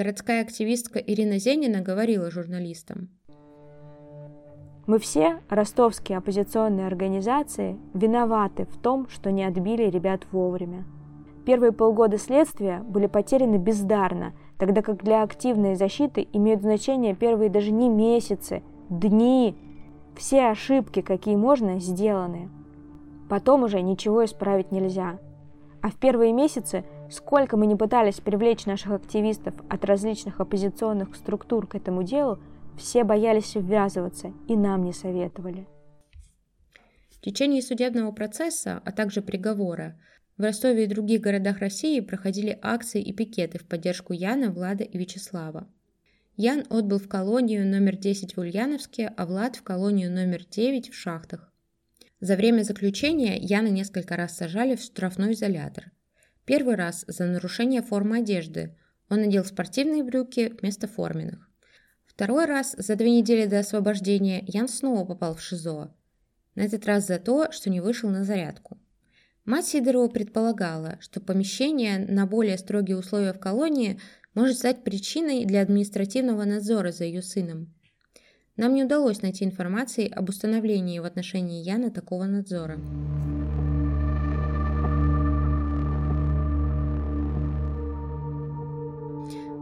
Городская 0.00 0.40
активистка 0.40 0.98
Ирина 0.98 1.38
Зенина 1.38 1.82
говорила 1.82 2.30
журналистам. 2.30 3.10
Мы 4.86 4.98
все, 4.98 5.40
ростовские 5.50 6.16
оппозиционные 6.16 6.86
организации, 6.86 7.76
виноваты 7.92 8.64
в 8.64 8.78
том, 8.78 9.10
что 9.10 9.30
не 9.30 9.44
отбили 9.44 9.90
ребят 9.90 10.22
вовремя. 10.32 10.86
Первые 11.44 11.72
полгода 11.72 12.16
следствия 12.16 12.78
были 12.78 13.08
потеряны 13.08 13.56
бездарно, 13.56 14.32
тогда 14.58 14.80
как 14.80 15.04
для 15.04 15.22
активной 15.22 15.74
защиты 15.74 16.26
имеют 16.32 16.62
значение 16.62 17.14
первые 17.14 17.50
даже 17.50 17.70
не 17.70 17.90
месяцы, 17.90 18.62
дни. 18.88 19.54
Все 20.16 20.46
ошибки, 20.46 21.02
какие 21.02 21.36
можно, 21.36 21.78
сделаны. 21.78 22.48
Потом 23.28 23.64
уже 23.64 23.82
ничего 23.82 24.24
исправить 24.24 24.72
нельзя. 24.72 25.18
А 25.82 25.90
в 25.90 25.96
первые 25.96 26.32
месяцы 26.32 26.86
Сколько 27.10 27.56
мы 27.56 27.66
не 27.66 27.74
пытались 27.74 28.20
привлечь 28.20 28.66
наших 28.66 28.92
активистов 28.92 29.54
от 29.68 29.84
различных 29.84 30.38
оппозиционных 30.38 31.16
структур 31.16 31.66
к 31.66 31.74
этому 31.74 32.04
делу, 32.04 32.38
все 32.78 33.02
боялись 33.02 33.56
ввязываться 33.56 34.32
и 34.46 34.56
нам 34.56 34.84
не 34.84 34.92
советовали. 34.92 35.66
В 37.10 37.20
течение 37.20 37.62
судебного 37.62 38.12
процесса, 38.12 38.80
а 38.84 38.92
также 38.92 39.22
приговора, 39.22 40.00
в 40.36 40.42
Ростове 40.42 40.84
и 40.84 40.86
других 40.86 41.20
городах 41.20 41.58
России 41.58 41.98
проходили 41.98 42.56
акции 42.62 43.02
и 43.02 43.12
пикеты 43.12 43.58
в 43.58 43.66
поддержку 43.66 44.12
Яна, 44.12 44.52
Влада 44.52 44.84
и 44.84 44.96
Вячеслава. 44.96 45.68
Ян 46.36 46.64
отбыл 46.70 46.98
в 46.98 47.08
колонию 47.08 47.66
номер 47.66 47.96
10 47.96 48.36
в 48.36 48.40
Ульяновске, 48.40 49.12
а 49.16 49.26
Влад 49.26 49.56
в 49.56 49.62
колонию 49.62 50.12
номер 50.12 50.44
9 50.48 50.90
в 50.90 50.94
Шахтах. 50.94 51.52
За 52.20 52.36
время 52.36 52.62
заключения 52.62 53.36
Яна 53.36 53.68
несколько 53.68 54.16
раз 54.16 54.36
сажали 54.36 54.76
в 54.76 54.80
штрафной 54.80 55.32
изолятор– 55.32 55.90
Первый 56.50 56.74
раз 56.74 57.04
за 57.06 57.26
нарушение 57.26 57.80
формы 57.80 58.18
одежды. 58.18 58.74
Он 59.08 59.20
надел 59.20 59.44
спортивные 59.44 60.02
брюки 60.02 60.52
вместо 60.60 60.88
форменных. 60.88 61.48
Второй 62.06 62.46
раз 62.46 62.74
за 62.76 62.96
две 62.96 63.12
недели 63.12 63.46
до 63.46 63.60
освобождения 63.60 64.42
Ян 64.48 64.66
снова 64.66 65.04
попал 65.04 65.36
в 65.36 65.40
ШИЗО. 65.40 65.94
На 66.56 66.60
этот 66.60 66.86
раз 66.86 67.06
за 67.06 67.20
то, 67.20 67.52
что 67.52 67.70
не 67.70 67.80
вышел 67.80 68.10
на 68.10 68.24
зарядку. 68.24 68.78
Мать 69.44 69.66
Сидорова 69.66 70.08
предполагала, 70.08 70.98
что 70.98 71.20
помещение 71.20 72.00
на 72.00 72.26
более 72.26 72.58
строгие 72.58 72.98
условия 72.98 73.32
в 73.32 73.38
колонии 73.38 74.00
может 74.34 74.58
стать 74.58 74.82
причиной 74.82 75.44
для 75.44 75.62
административного 75.62 76.42
надзора 76.42 76.90
за 76.90 77.04
ее 77.04 77.22
сыном. 77.22 77.72
Нам 78.56 78.74
не 78.74 78.82
удалось 78.82 79.22
найти 79.22 79.44
информации 79.44 80.08
об 80.08 80.28
установлении 80.28 80.98
в 80.98 81.04
отношении 81.04 81.62
Яна 81.62 81.92
такого 81.92 82.24
надзора. 82.24 82.80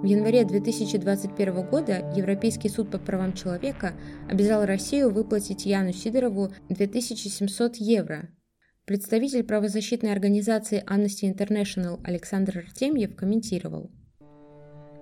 В 0.01 0.05
январе 0.05 0.45
2021 0.45 1.69
года 1.69 2.09
Европейский 2.15 2.69
суд 2.69 2.89
по 2.89 2.99
правам 2.99 3.33
человека 3.33 3.95
обязал 4.31 4.65
Россию 4.65 5.11
выплатить 5.11 5.67
Яну 5.67 5.93
Сидорову 5.93 6.51
2700 6.69 7.75
евро. 7.79 8.29
Представитель 8.85 9.43
правозащитной 9.43 10.13
организации 10.13 10.85
Amnesty 10.89 11.35
International 11.35 11.99
Александр 12.05 12.59
Артемьев 12.59 13.17
комментировал. 13.17 13.91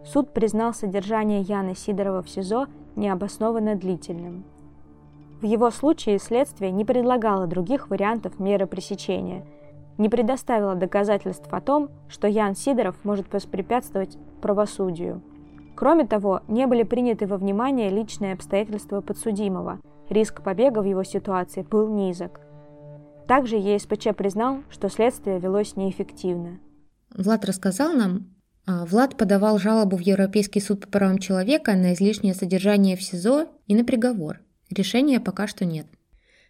Суд 0.07 0.33
признал 0.33 0.73
содержание 0.73 1.43
Яны 1.43 1.77
Сидорова 1.77 2.23
в 2.23 2.31
СИЗО 2.31 2.67
необоснованно 2.97 3.77
длительным. 3.77 4.47
В 5.43 5.45
его 5.45 5.71
случае 5.71 6.19
следствие 6.19 6.71
не 6.71 6.87
предлагало 6.87 7.47
других 7.47 7.91
вариантов 7.91 8.41
меры 8.41 8.67
пресечения, 8.67 9.47
не 9.99 10.09
предоставило 10.09 10.75
доказательств 10.75 11.49
о 11.51 11.61
том, 11.61 11.91
что 12.09 12.29
Ян 12.29 12.57
Сидоров 12.57 12.97
может 13.05 13.31
воспрепятствовать 13.31 14.17
правосудию. 14.41 15.23
Кроме 15.75 16.07
того, 16.07 16.43
не 16.49 16.67
были 16.67 16.83
приняты 16.83 17.27
во 17.27 17.37
внимание 17.37 17.91
личные 17.91 18.33
обстоятельства 18.33 19.01
подсудимого. 19.01 19.81
Риск 20.09 20.43
побега 20.43 20.81
в 20.81 20.85
его 20.85 21.05
ситуации 21.05 21.63
был 21.63 21.89
низок. 21.89 22.41
Также 23.29 23.57
ЕСПЧ 23.57 24.17
признал, 24.17 24.63
что 24.71 24.89
следствие 24.89 25.39
велось 25.39 25.77
неэффективно. 25.77 26.61
Влад 27.15 27.45
рассказал 27.45 27.93
нам, 27.93 28.27
а, 28.67 28.85
Влад 28.87 29.17
подавал 29.17 29.59
жалобу 29.59 29.97
в 29.97 30.01
Европейский 30.01 30.61
суд 30.61 30.81
по 30.81 30.89
правам 30.89 31.19
человека 31.19 31.75
на 31.75 31.93
излишнее 31.93 32.35
содержание 32.35 32.97
в 32.97 33.03
СИЗО 33.03 33.49
и 33.67 33.75
на 33.75 33.85
приговор. 33.85 34.41
Решения 34.71 35.21
пока 35.21 35.47
что 35.47 35.65
нет. 35.65 35.87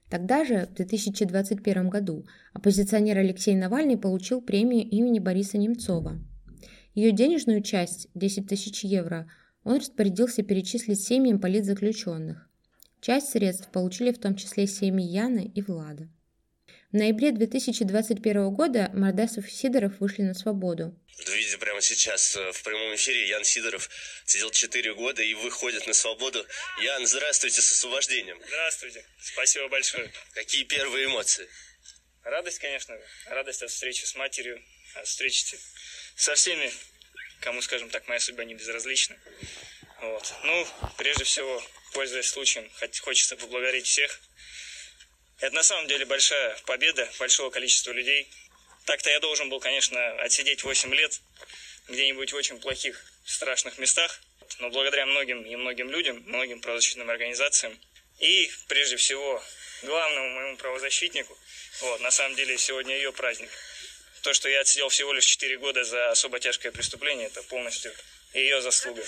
Тогда 0.08 0.44
же, 0.44 0.68
в 0.70 0.74
2021 0.74 1.88
году, 1.88 2.26
оппозиционер 2.54 3.18
Алексей 3.18 3.56
Навальный 3.56 3.98
получил 3.98 4.40
премию 4.40 4.88
имени 4.88 5.18
Бориса 5.18 5.58
Немцова. 5.58 6.18
Ее 6.96 7.12
денежную 7.12 7.62
часть, 7.62 8.08
10 8.14 8.48
тысяч 8.48 8.82
евро, 8.82 9.30
он 9.64 9.76
распорядился 9.76 10.42
перечислить 10.42 10.98
семьям 10.98 11.38
политзаключенных. 11.38 12.48
Часть 13.02 13.32
средств 13.32 13.70
получили 13.70 14.12
в 14.12 14.18
том 14.18 14.34
числе 14.34 14.66
семьи 14.66 15.06
Яны 15.06 15.52
и 15.54 15.60
Влада. 15.60 16.08
В 16.90 16.96
ноябре 16.96 17.32
2021 17.32 18.50
года 18.50 18.90
Мордасов 18.94 19.46
и 19.46 19.50
Сидоров 19.50 20.00
вышли 20.00 20.22
на 20.22 20.32
свободу. 20.32 20.98
Видите, 21.28 21.58
прямо 21.58 21.82
сейчас 21.82 22.34
э, 22.34 22.52
в 22.52 22.62
прямом 22.62 22.94
эфире 22.94 23.28
Ян 23.28 23.44
Сидоров 23.44 23.90
сидел 24.24 24.50
4 24.50 24.94
года 24.94 25.22
и 25.22 25.34
выходит 25.34 25.86
на 25.86 25.92
свободу. 25.92 26.46
Ян, 26.82 27.06
здравствуйте 27.06 27.60
с 27.60 27.72
освобождением. 27.72 28.38
Здравствуйте, 28.46 29.04
спасибо 29.20 29.68
большое. 29.68 30.10
Какие 30.32 30.64
первые 30.64 31.06
эмоции? 31.06 31.46
Радость, 32.22 32.58
конечно, 32.58 32.96
радость 33.26 33.62
от 33.62 33.70
встречи 33.70 34.04
с 34.06 34.14
матерью, 34.16 34.60
от 34.94 35.06
встречи 35.06 35.56
со 36.16 36.34
всеми, 36.34 36.72
кому, 37.40 37.62
скажем 37.62 37.90
так, 37.90 38.08
моя 38.08 38.18
судьба 38.20 38.44
не 38.44 38.54
безразлична. 38.54 39.16
Вот. 40.00 40.34
Ну, 40.42 40.66
прежде 40.96 41.24
всего, 41.24 41.62
пользуясь 41.92 42.28
случаем, 42.28 42.70
хочется 43.02 43.36
поблагодарить 43.36 43.86
всех, 43.86 44.20
это 45.40 45.54
на 45.54 45.62
самом 45.62 45.86
деле 45.86 46.06
большая 46.06 46.56
победа 46.64 47.08
большого 47.18 47.50
количества 47.50 47.92
людей. 47.92 48.28
Так-то 48.86 49.10
я 49.10 49.20
должен 49.20 49.50
был, 49.50 49.60
конечно, 49.60 50.00
отсидеть 50.22 50.64
8 50.64 50.94
лет 50.94 51.20
где-нибудь 51.88 52.32
в 52.32 52.36
очень 52.36 52.58
плохих, 52.58 53.04
страшных 53.24 53.78
местах. 53.78 54.20
Но 54.58 54.70
благодаря 54.70 55.04
многим 55.06 55.42
и 55.42 55.54
многим 55.56 55.90
людям, 55.90 56.22
многим 56.26 56.60
правозащитным 56.60 57.10
организациям 57.10 57.78
и, 58.18 58.50
прежде 58.68 58.96
всего, 58.96 59.42
главному 59.82 60.30
моему 60.30 60.56
правозащитнику, 60.56 61.36
вот, 61.80 62.00
на 62.00 62.10
самом 62.10 62.36
деле 62.36 62.56
сегодня 62.56 62.96
ее 62.96 63.12
праздник. 63.12 63.50
То, 64.22 64.32
что 64.34 64.48
я 64.48 64.60
отсидел 64.60 64.88
всего 64.88 65.12
лишь 65.12 65.26
4 65.26 65.58
года 65.58 65.84
за 65.84 66.10
особо 66.10 66.40
тяжкое 66.40 66.72
преступление, 66.72 67.28
это 67.28 67.42
полностью 67.44 67.94
ее 68.32 68.60
заслуга. 68.60 69.04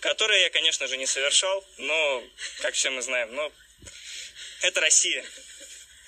Которое 0.00 0.40
я, 0.40 0.50
конечно 0.50 0.86
же, 0.86 0.96
не 0.96 1.06
совершал, 1.06 1.66
но, 1.78 2.24
как 2.60 2.74
все 2.74 2.90
мы 2.90 3.02
знаем, 3.02 3.34
но 3.34 3.52
это 4.60 4.80
Россия. 4.80 5.24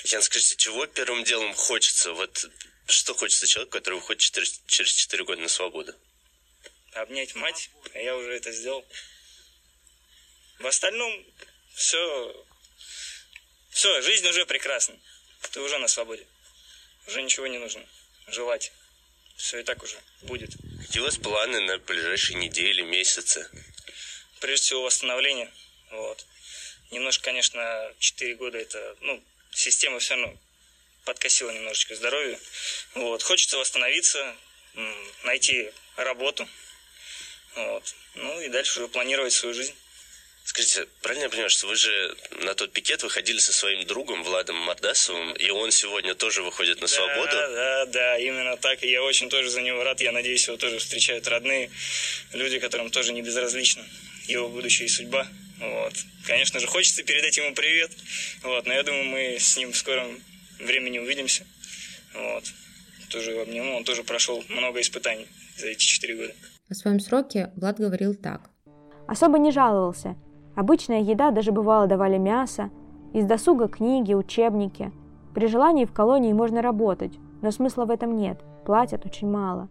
Ян, 0.05 0.23
скажите, 0.23 0.57
чего 0.57 0.87
первым 0.87 1.25
делом 1.25 1.55
хочется? 1.55 2.13
Вот 2.13 2.47
что 2.87 3.15
хочется 3.15 3.47
человеку, 3.47 3.73
который 3.73 3.95
выходит 3.95 4.21
через, 4.21 4.61
через 4.67 4.93
4 4.93 5.25
года 5.25 5.41
на 5.41 5.49
свободу? 5.49 5.95
Обнять 6.93 7.35
мать, 7.35 7.71
а 7.95 7.99
я 7.99 8.15
уже 8.17 8.37
это 8.37 8.53
сделал. 8.53 8.87
В 10.61 10.67
остальном 10.67 11.27
все, 11.75 12.47
все, 13.71 14.01
жизнь 14.03 14.27
уже 14.29 14.47
прекрасна. 14.47 14.97
Ты 15.51 15.61
уже 15.61 15.79
на 15.79 15.89
свободе. 15.89 16.27
Уже 17.07 17.23
ничего 17.23 17.47
не 17.47 17.59
нужно 17.59 17.85
желать. 18.29 18.73
Все 19.37 19.59
и 19.59 19.63
так 19.63 19.83
уже 19.83 19.97
будет. 20.23 20.51
Какие 20.81 21.03
у 21.03 21.05
вас 21.05 21.19
планы 21.19 21.61
на 21.61 21.79
ближайшие 21.79 22.39
недели, 22.39 22.83
месяцы? 22.83 23.51
Прежде 24.41 24.65
всего 24.65 24.83
восстановление. 24.83 25.53
Вот. 25.91 26.25
Немножко, 26.91 27.25
конечно, 27.25 27.93
4 27.99 28.35
года 28.37 28.59
это, 28.59 28.97
ну, 29.01 29.23
система 29.53 29.99
все 29.99 30.15
равно 30.15 30.39
подкосила 31.05 31.51
немножечко 31.51 31.95
здоровье. 31.97 32.39
Вот. 32.95 33.23
Хочется 33.23 33.59
восстановиться, 33.59 34.37
найти 35.25 35.73
работу. 35.97 36.49
Вот. 37.55 37.95
Ну 38.15 38.41
и 38.41 38.49
дальше 38.49 38.81
уже 38.81 38.89
планировать 38.89 39.33
свою 39.33 39.55
жизнь. 39.55 39.75
Скажите, 40.45 40.87
правильно 41.01 41.25
я 41.25 41.31
понимаю, 41.31 41.49
что 41.49 41.67
вы 41.67 41.75
же 41.75 42.15
на 42.43 42.55
тот 42.55 42.71
пикет 42.71 43.03
выходили 43.03 43.39
со 43.39 43.53
своим 43.53 43.87
другом 43.87 44.23
Владом 44.23 44.57
Мордасовым, 44.57 45.33
и 45.33 45.49
он 45.49 45.71
сегодня 45.71 46.15
тоже 46.15 46.43
выходит 46.43 46.83
на 46.83 46.87
свободу? 46.87 47.31
Да, 47.33 47.49
да, 47.49 47.87
да, 47.87 48.19
именно 48.19 48.57
так. 48.59 48.85
И 48.85 48.91
я 48.91 49.03
очень 49.03 49.31
тоже 49.31 49.49
за 49.49 49.63
него 49.63 49.83
рад. 49.83 50.03
Я 50.03 50.13
надеюсь, 50.13 50.47
его 50.47 50.59
тоже 50.59 50.79
встречают 50.79 51.27
родные 51.29 51.71
люди, 52.35 52.59
которым 52.59 52.91
тоже 52.91 53.15
не 53.15 53.23
безразлична 53.23 53.85
его 54.29 54.51
будущая 54.51 54.87
судьба. 54.87 55.27
Вот. 55.61 55.95
Конечно 56.27 56.61
же, 56.61 56.67
хочется 56.67 57.03
передать 57.05 57.37
ему 57.39 57.55
привет. 57.55 57.91
Вот. 58.43 58.67
Но 58.67 58.75
я 58.75 58.83
думаю, 58.83 59.05
мы 59.05 59.39
с 59.41 59.57
ним 59.57 59.73
в 59.73 59.77
скором 59.77 60.21
времени 60.59 60.99
увидимся. 60.99 61.47
Вот. 62.13 62.45
Тоже 63.09 63.31
его 63.31 63.43
обниму. 63.43 63.77
Он 63.77 63.85
тоже 63.85 64.03
прошел 64.03 64.45
много 64.51 64.83
испытаний 64.83 65.27
за 65.57 65.69
эти 65.69 65.85
четыре 65.85 66.17
года. 66.17 66.35
О 66.69 66.75
своем 66.75 67.01
сроке 67.01 67.51
Влад 67.57 67.79
говорил 67.79 68.15
так. 68.15 68.43
Особо 69.09 69.39
не 69.39 69.53
жаловался. 69.53 70.17
Обычная 70.55 71.01
еда, 71.01 71.31
даже 71.31 71.53
бывало 71.53 71.87
давали 71.87 72.19
мясо. 72.19 72.71
Из 73.13 73.25
досуга 73.25 73.69
книги, 73.69 74.15
учебники. 74.15 74.93
При 75.35 75.47
желании 75.47 75.85
в 75.85 75.93
колонии 75.93 76.33
можно 76.33 76.63
работать, 76.63 77.19
но 77.43 77.51
смысла 77.51 77.85
в 77.85 77.91
этом 77.91 78.17
нет. 78.17 78.39
Платят 78.65 79.05
очень 79.05 79.29
мало. 79.29 79.69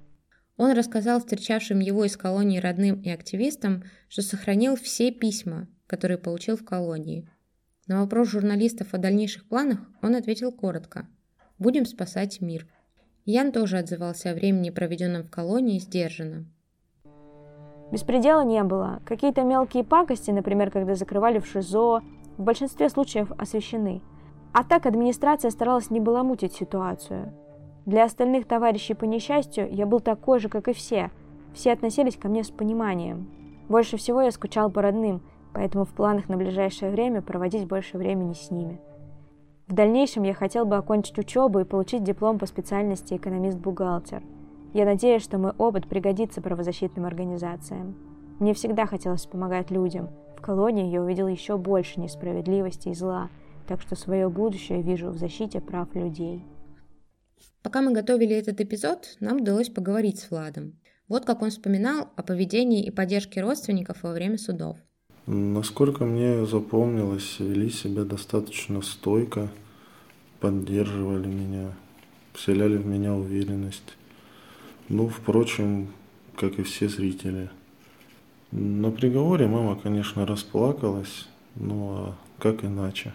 Он 0.57 0.73
рассказал 0.73 1.19
встречавшим 1.19 1.79
его 1.79 2.05
из 2.05 2.15
колонии 2.15 2.59
родным 2.59 3.01
и 3.01 3.09
активистам, 3.09 3.83
что 4.07 4.21
сохранил 4.21 4.75
все 4.75 5.11
письма, 5.11 5.67
которые 5.87 6.17
получил 6.17 6.57
в 6.57 6.65
колонии. 6.65 7.29
На 7.87 8.01
вопрос 8.01 8.29
журналистов 8.29 8.93
о 8.93 8.97
дальнейших 8.97 9.47
планах 9.47 9.79
он 10.01 10.15
ответил 10.15 10.51
коротко 10.51 11.07
«Будем 11.57 11.85
спасать 11.85 12.39
мир». 12.39 12.67
Ян 13.25 13.51
тоже 13.51 13.77
отзывался 13.77 14.31
о 14.31 14.33
времени, 14.33 14.69
проведенном 14.69 15.23
в 15.23 15.29
колонии, 15.29 15.79
сдержанно. 15.79 16.45
Беспредела 17.93 18.43
не 18.43 18.63
было. 18.63 19.01
Какие-то 19.05 19.43
мелкие 19.43 19.83
пакости, 19.83 20.31
например, 20.31 20.71
когда 20.71 20.95
закрывали 20.95 21.37
в 21.37 21.45
ШИЗО, 21.45 22.01
в 22.37 22.41
большинстве 22.41 22.89
случаев 22.89 23.31
освещены. 23.37 24.01
А 24.51 24.63
так 24.63 24.87
администрация 24.87 25.51
старалась 25.51 25.91
не 25.91 25.99
баламутить 25.99 26.53
ситуацию. 26.53 27.31
Для 27.85 28.05
остальных 28.05 28.47
товарищей 28.47 28.95
по 28.95 29.03
несчастью 29.03 29.71
я 29.71 29.85
был 29.85 29.99
такой 29.99 30.39
же, 30.39 30.49
как 30.49 30.69
и 30.69 30.73
все. 30.73 31.11
Все 31.53 31.71
относились 31.71 32.17
ко 32.17 32.29
мне 32.29 32.43
с 32.43 32.49
пониманием. 32.49 33.29
Больше 33.69 33.97
всего 33.97 34.23
я 34.23 34.31
скучал 34.31 34.71
по 34.71 34.81
родным, 34.81 35.21
поэтому 35.53 35.85
в 35.85 35.93
планах 35.93 36.29
на 36.29 36.37
ближайшее 36.37 36.89
время 36.89 37.21
проводить 37.21 37.67
больше 37.67 37.99
времени 37.99 38.33
с 38.33 38.49
ними. 38.49 38.81
В 39.67 39.73
дальнейшем 39.73 40.23
я 40.23 40.33
хотел 40.33 40.65
бы 40.65 40.77
окончить 40.77 41.19
учебу 41.19 41.59
и 41.59 41.63
получить 41.63 42.03
диплом 42.03 42.39
по 42.39 42.47
специальности 42.47 43.13
экономист-бухгалтер. 43.13 44.23
Я 44.73 44.85
надеюсь, 44.85 45.23
что 45.23 45.37
мой 45.37 45.51
опыт 45.59 45.87
пригодится 45.87 46.41
правозащитным 46.41 47.05
организациям. 47.05 47.95
Мне 48.39 48.55
всегда 48.55 48.87
хотелось 48.87 49.27
помогать 49.27 49.69
людям. 49.69 50.09
В 50.35 50.41
колонии 50.41 50.91
я 50.91 51.01
увидел 51.01 51.27
еще 51.27 51.57
больше 51.57 51.99
несправедливости 51.99 52.89
и 52.89 52.95
зла, 52.95 53.29
так 53.67 53.81
что 53.81 53.95
свое 53.95 54.29
будущее 54.29 54.81
вижу 54.81 55.11
в 55.11 55.17
защите 55.17 55.61
прав 55.61 55.93
людей. 55.93 56.43
Пока 57.61 57.81
мы 57.81 57.93
готовили 57.93 58.35
этот 58.35 58.59
эпизод, 58.61 59.15
нам 59.19 59.41
удалось 59.41 59.69
поговорить 59.69 60.19
с 60.19 60.31
Владом. 60.31 60.73
Вот 61.07 61.23
как 61.25 61.43
он 61.43 61.51
вспоминал 61.51 62.09
о 62.15 62.23
поведении 62.23 62.83
и 62.83 62.89
поддержке 62.89 63.41
родственников 63.41 64.01
во 64.01 64.11
время 64.11 64.39
судов. 64.39 64.77
Насколько 65.27 66.03
мне 66.05 66.45
запомнилось, 66.47 67.37
вели 67.39 67.69
себя 67.69 68.03
достаточно 68.03 68.81
стойко, 68.81 69.49
поддерживали 70.39 71.27
меня, 71.27 71.73
вселяли 72.33 72.77
в 72.77 72.87
меня 72.87 73.13
уверенность. 73.13 73.95
Ну, 74.89 75.07
впрочем, 75.07 75.87
как 76.35 76.59
и 76.59 76.63
все 76.63 76.89
зрители. 76.89 77.49
На 78.51 78.91
приговоре 78.91 79.47
мама, 79.47 79.75
конечно, 79.75 80.25
расплакалась, 80.25 81.27
ну 81.55 81.89
а 81.91 82.15
как 82.39 82.63
иначе? 82.63 83.13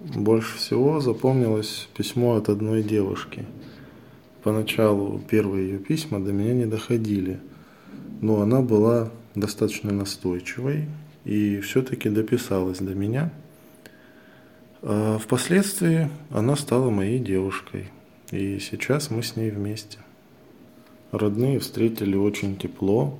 Больше 0.00 0.56
всего 0.56 1.00
запомнилось 1.00 1.88
письмо 1.96 2.34
от 2.34 2.48
одной 2.48 2.82
девушки. 2.82 3.46
Поначалу 4.42 5.20
первые 5.20 5.70
ее 5.70 5.78
письма 5.78 6.18
до 6.18 6.32
меня 6.32 6.54
не 6.54 6.66
доходили. 6.66 7.40
но 8.20 8.40
она 8.40 8.62
была 8.62 9.10
достаточно 9.34 9.92
настойчивой 9.92 10.86
и 11.24 11.60
все-таки 11.60 12.08
дописалась 12.08 12.78
до 12.78 12.94
меня. 12.94 13.30
А 14.82 15.18
впоследствии 15.18 16.10
она 16.30 16.56
стала 16.56 16.90
моей 16.90 17.18
девушкой, 17.18 17.90
и 18.30 18.58
сейчас 18.58 19.10
мы 19.10 19.22
с 19.22 19.36
ней 19.36 19.50
вместе. 19.50 19.98
Родные 21.12 21.58
встретили 21.58 22.16
очень 22.16 22.56
тепло, 22.56 23.18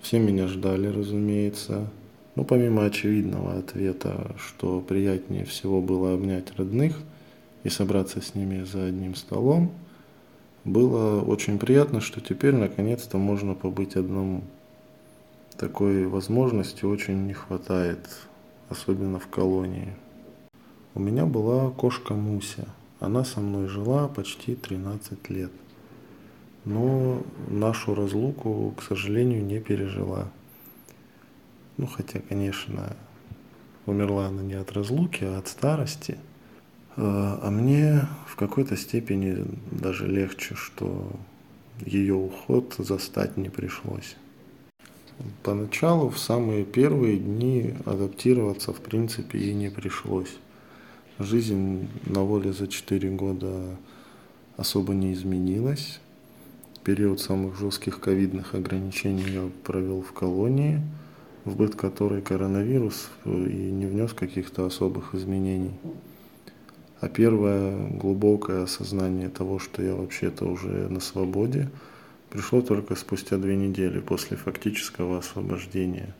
все 0.00 0.18
меня 0.18 0.48
ждали, 0.48 0.88
разумеется. 0.88 1.88
Ну, 2.34 2.44
помимо 2.44 2.84
очевидного 2.84 3.58
ответа, 3.58 4.34
что 4.36 4.80
приятнее 4.80 5.44
всего 5.44 5.80
было 5.80 6.14
обнять 6.14 6.52
родных 6.56 6.98
и 7.62 7.68
собраться 7.68 8.20
с 8.20 8.34
ними 8.34 8.64
за 8.64 8.86
одним 8.86 9.14
столом, 9.14 9.70
было 10.64 11.20
очень 11.20 11.60
приятно, 11.60 12.00
что 12.00 12.20
теперь 12.20 12.56
наконец-то 12.56 13.18
можно 13.18 13.54
побыть 13.54 13.94
одному. 13.94 14.42
Такой 15.56 16.08
возможности 16.08 16.84
очень 16.84 17.28
не 17.28 17.34
хватает, 17.34 18.00
особенно 18.68 19.20
в 19.20 19.28
колонии. 19.28 19.94
У 20.94 21.00
меня 21.00 21.24
была 21.26 21.70
кошка 21.70 22.14
Муся. 22.14 22.66
Она 22.98 23.24
со 23.24 23.38
мной 23.38 23.68
жила 23.68 24.08
почти 24.08 24.56
13 24.56 25.30
лет 25.30 25.52
но 26.64 27.22
нашу 27.48 27.94
разлуку, 27.94 28.74
к 28.76 28.82
сожалению, 28.82 29.44
не 29.44 29.60
пережила. 29.60 30.28
Ну, 31.76 31.86
хотя, 31.86 32.20
конечно, 32.20 32.96
умерла 33.86 34.26
она 34.26 34.42
не 34.42 34.54
от 34.54 34.72
разлуки, 34.72 35.24
а 35.24 35.38
от 35.38 35.48
старости. 35.48 36.18
А, 36.96 37.40
а 37.42 37.50
мне 37.50 38.06
в 38.26 38.36
какой-то 38.36 38.76
степени 38.76 39.44
даже 39.70 40.06
легче, 40.06 40.54
что 40.54 41.10
ее 41.84 42.14
уход 42.14 42.74
застать 42.78 43.36
не 43.36 43.48
пришлось. 43.48 44.16
Поначалу, 45.42 46.10
в 46.10 46.18
самые 46.18 46.64
первые 46.64 47.18
дни, 47.18 47.74
адаптироваться 47.84 48.72
в 48.72 48.80
принципе 48.80 49.38
и 49.38 49.52
не 49.52 49.70
пришлось. 49.70 50.36
Жизнь 51.18 51.88
на 52.06 52.22
воле 52.22 52.52
за 52.52 52.68
4 52.68 53.10
года 53.10 53.76
особо 54.56 54.94
не 54.94 55.12
изменилась 55.12 56.00
период 56.84 57.20
самых 57.20 57.58
жестких 57.58 58.00
ковидных 58.00 58.54
ограничений 58.54 59.24
я 59.28 59.48
провел 59.64 60.02
в 60.02 60.12
колонии, 60.12 60.80
в 61.44 61.56
быт 61.56 61.74
которой 61.74 62.22
коронавирус 62.22 63.10
э, 63.24 63.30
и 63.30 63.70
не 63.70 63.86
внес 63.86 64.12
каких-то 64.12 64.66
особых 64.66 65.14
изменений. 65.14 65.72
А 67.00 67.08
первое 67.08 67.88
глубокое 67.88 68.62
осознание 68.62 69.28
того, 69.28 69.58
что 69.58 69.82
я 69.82 69.94
вообще-то 69.94 70.44
уже 70.44 70.88
на 70.88 71.00
свободе, 71.00 71.68
пришло 72.30 72.62
только 72.62 72.94
спустя 72.94 73.38
две 73.38 73.56
недели 73.56 74.00
после 74.00 74.36
фактического 74.36 75.18
освобождения. 75.18 76.14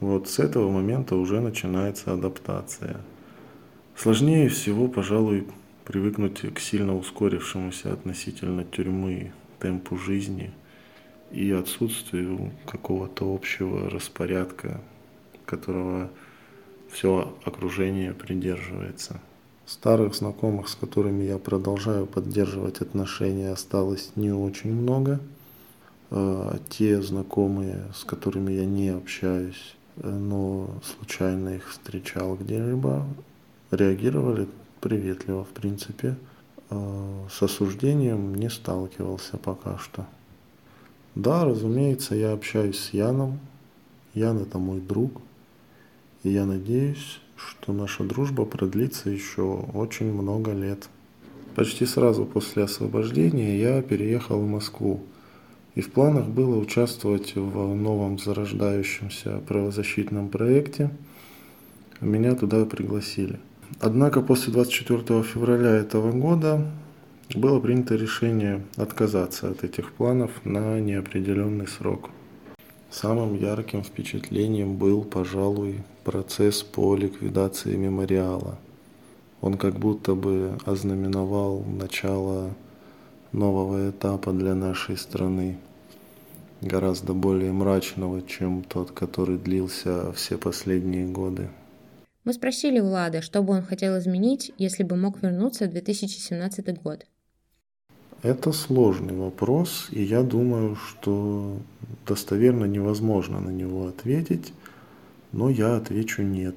Вот 0.00 0.28
с 0.28 0.38
этого 0.38 0.70
момента 0.70 1.16
уже 1.16 1.40
начинается 1.40 2.12
адаптация. 2.12 3.00
Сложнее 3.96 4.48
всего, 4.48 4.86
пожалуй, 4.86 5.48
привыкнуть 5.84 6.42
к 6.54 6.60
сильно 6.60 6.96
ускорившемуся 6.96 7.92
относительно 7.92 8.64
тюрьмы 8.64 9.32
темпу 9.60 9.96
жизни 9.96 10.52
и 11.30 11.50
отсутствию 11.50 12.52
какого-то 12.66 13.32
общего 13.32 13.90
распорядка, 13.90 14.80
которого 15.46 16.10
все 16.90 17.34
окружение 17.44 18.14
придерживается. 18.14 19.20
Старых 19.66 20.14
знакомых, 20.14 20.68
с 20.68 20.74
которыми 20.74 21.24
я 21.24 21.38
продолжаю 21.38 22.06
поддерживать 22.06 22.80
отношения, 22.80 23.50
осталось 23.50 24.12
не 24.16 24.32
очень 24.32 24.72
много. 24.72 25.20
А 26.10 26.58
те 26.70 27.02
знакомые, 27.02 27.84
с 27.94 28.04
которыми 28.04 28.52
я 28.52 28.64
не 28.64 28.88
общаюсь, 28.88 29.76
но 29.96 30.70
случайно 30.82 31.50
их 31.50 31.68
встречал 31.68 32.36
где-либо, 32.36 33.06
реагировали 33.70 34.48
приветливо, 34.80 35.44
в 35.44 35.48
принципе. 35.48 36.16
Э, 36.70 37.26
с 37.30 37.42
осуждением 37.42 38.34
не 38.34 38.50
сталкивался 38.50 39.36
пока 39.38 39.78
что. 39.78 40.06
Да, 41.14 41.44
разумеется, 41.44 42.14
я 42.14 42.32
общаюсь 42.32 42.78
с 42.78 42.92
Яном. 42.92 43.40
Ян 44.14 44.38
это 44.38 44.58
мой 44.58 44.80
друг. 44.80 45.20
И 46.22 46.30
я 46.30 46.44
надеюсь, 46.44 47.20
что 47.36 47.72
наша 47.72 48.04
дружба 48.04 48.44
продлится 48.44 49.10
еще 49.10 49.42
очень 49.42 50.12
много 50.12 50.52
лет. 50.52 50.88
Почти 51.54 51.86
сразу 51.86 52.24
после 52.24 52.64
освобождения 52.64 53.58
я 53.58 53.82
переехал 53.82 54.40
в 54.40 54.48
Москву. 54.48 55.00
И 55.74 55.80
в 55.80 55.90
планах 55.92 56.26
было 56.26 56.56
участвовать 56.56 57.34
в 57.36 57.74
новом 57.74 58.18
зарождающемся 58.18 59.40
правозащитном 59.46 60.28
проекте. 60.28 60.90
Меня 62.00 62.34
туда 62.34 62.64
пригласили. 62.64 63.38
Однако 63.80 64.20
после 64.22 64.52
24 64.52 65.22
февраля 65.22 65.70
этого 65.70 66.12
года 66.12 66.66
было 67.34 67.60
принято 67.60 67.94
решение 67.94 68.64
отказаться 68.76 69.50
от 69.50 69.64
этих 69.64 69.92
планов 69.92 70.30
на 70.44 70.80
неопределенный 70.80 71.68
срок. 71.68 72.10
Самым 72.90 73.36
ярким 73.36 73.82
впечатлением 73.82 74.76
был, 74.76 75.04
пожалуй, 75.04 75.82
процесс 76.04 76.62
по 76.62 76.96
ликвидации 76.96 77.76
мемориала. 77.76 78.58
Он 79.42 79.58
как 79.58 79.78
будто 79.78 80.14
бы 80.14 80.58
ознаменовал 80.64 81.62
начало 81.64 82.54
нового 83.32 83.90
этапа 83.90 84.32
для 84.32 84.54
нашей 84.54 84.96
страны, 84.96 85.58
гораздо 86.62 87.12
более 87.12 87.52
мрачного, 87.52 88.22
чем 88.22 88.64
тот, 88.64 88.90
который 88.90 89.36
длился 89.36 90.12
все 90.12 90.38
последние 90.38 91.06
годы. 91.06 91.50
Мы 92.28 92.34
спросили 92.34 92.78
Влада, 92.78 93.22
что 93.22 93.42
бы 93.42 93.54
он 93.54 93.62
хотел 93.62 93.96
изменить, 93.96 94.52
если 94.58 94.82
бы 94.82 94.96
мог 94.96 95.22
вернуться 95.22 95.64
в 95.64 95.70
2017 95.70 96.82
год. 96.82 97.06
Это 98.22 98.52
сложный 98.52 99.14
вопрос, 99.14 99.88
и 99.90 100.02
я 100.02 100.22
думаю, 100.22 100.76
что 100.76 101.56
достоверно 102.06 102.66
невозможно 102.66 103.40
на 103.40 103.48
него 103.48 103.86
ответить, 103.86 104.52
но 105.32 105.48
я 105.48 105.76
отвечу 105.76 106.20
нет, 106.20 106.54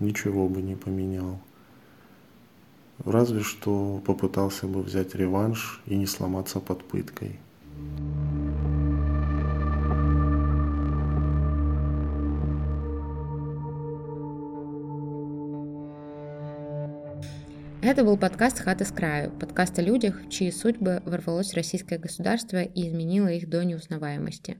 ничего 0.00 0.50
бы 0.50 0.60
не 0.60 0.76
поменял. 0.76 1.40
Разве 3.02 3.40
что 3.40 4.02
попытался 4.04 4.66
бы 4.66 4.82
взять 4.82 5.14
реванш 5.14 5.80
и 5.86 5.96
не 5.96 6.04
сломаться 6.04 6.60
под 6.60 6.84
пыткой. 6.84 7.40
Это 17.86 18.02
был 18.02 18.16
подкаст 18.16 18.58
«Хата 18.58 18.84
с 18.84 18.90
краю», 18.90 19.30
подкаст 19.30 19.78
о 19.78 19.82
людях, 19.82 20.20
в 20.20 20.28
чьи 20.28 20.50
судьбы 20.50 21.04
ворвалось 21.06 21.54
российское 21.54 21.98
государство 21.98 22.60
и 22.60 22.88
изменило 22.88 23.28
их 23.28 23.48
до 23.48 23.64
неузнаваемости. 23.64 24.56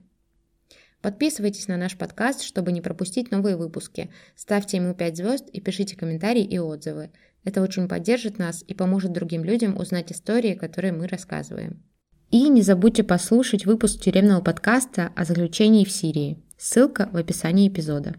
Подписывайтесь 1.01 1.67
на 1.67 1.75
наш 1.75 1.97
подкаст, 1.97 2.41
чтобы 2.41 2.71
не 2.71 2.79
пропустить 2.79 3.29
новые 3.29 3.57
выпуски. 3.57 4.09
Ставьте 4.37 4.77
ему 4.77 4.93
5 4.93 5.17
звезд 5.17 5.49
и 5.51 5.59
пишите 5.59 5.97
комментарии 5.97 6.41
и 6.41 6.57
отзывы. 6.57 7.11
Это 7.43 7.61
очень 7.61 7.89
поддержит 7.89 8.39
нас 8.39 8.63
и 8.65 8.73
поможет 8.73 9.11
другим 9.11 9.43
людям 9.43 9.77
узнать 9.77 10.13
истории, 10.13 10.53
которые 10.53 10.93
мы 10.93 11.05
рассказываем. 11.05 11.83
И 12.31 12.47
не 12.47 12.61
забудьте 12.61 13.03
послушать 13.03 13.65
выпуск 13.65 13.99
тюремного 13.99 14.39
подкаста 14.39 15.11
о 15.17 15.25
заключении 15.25 15.83
в 15.83 15.91
Сирии. 15.91 16.41
Ссылка 16.57 17.09
в 17.11 17.17
описании 17.17 17.67
эпизода. 17.67 18.15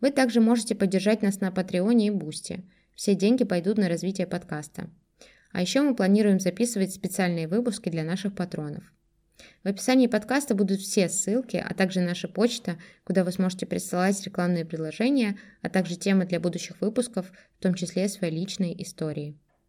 Вы 0.00 0.12
также 0.12 0.40
можете 0.40 0.76
поддержать 0.76 1.20
нас 1.20 1.40
на 1.40 1.50
Патреоне 1.50 2.06
и 2.06 2.10
Бусти– 2.10 2.64
все 2.94 3.14
деньги 3.14 3.44
пойдут 3.44 3.78
на 3.78 3.88
развитие 3.88 4.26
подкаста. 4.26 4.90
А 5.52 5.60
еще 5.60 5.82
мы 5.82 5.94
планируем 5.94 6.40
записывать 6.40 6.94
специальные 6.94 7.48
выпуски 7.48 7.88
для 7.88 8.04
наших 8.04 8.34
патронов. 8.34 8.84
В 9.64 9.68
описании 9.68 10.06
подкаста 10.06 10.54
будут 10.54 10.80
все 10.80 11.08
ссылки, 11.08 11.56
а 11.56 11.74
также 11.74 12.00
наша 12.00 12.28
почта, 12.28 12.78
куда 13.04 13.24
вы 13.24 13.32
сможете 13.32 13.66
присылать 13.66 14.22
рекламные 14.24 14.64
предложения, 14.64 15.38
а 15.62 15.68
также 15.68 15.96
темы 15.96 16.26
для 16.26 16.40
будущих 16.40 16.80
выпусков, 16.80 17.32
в 17.58 17.62
том 17.62 17.74
числе 17.74 18.08
свои 18.08 18.30
личные 18.30 18.80
истории. 18.82 19.36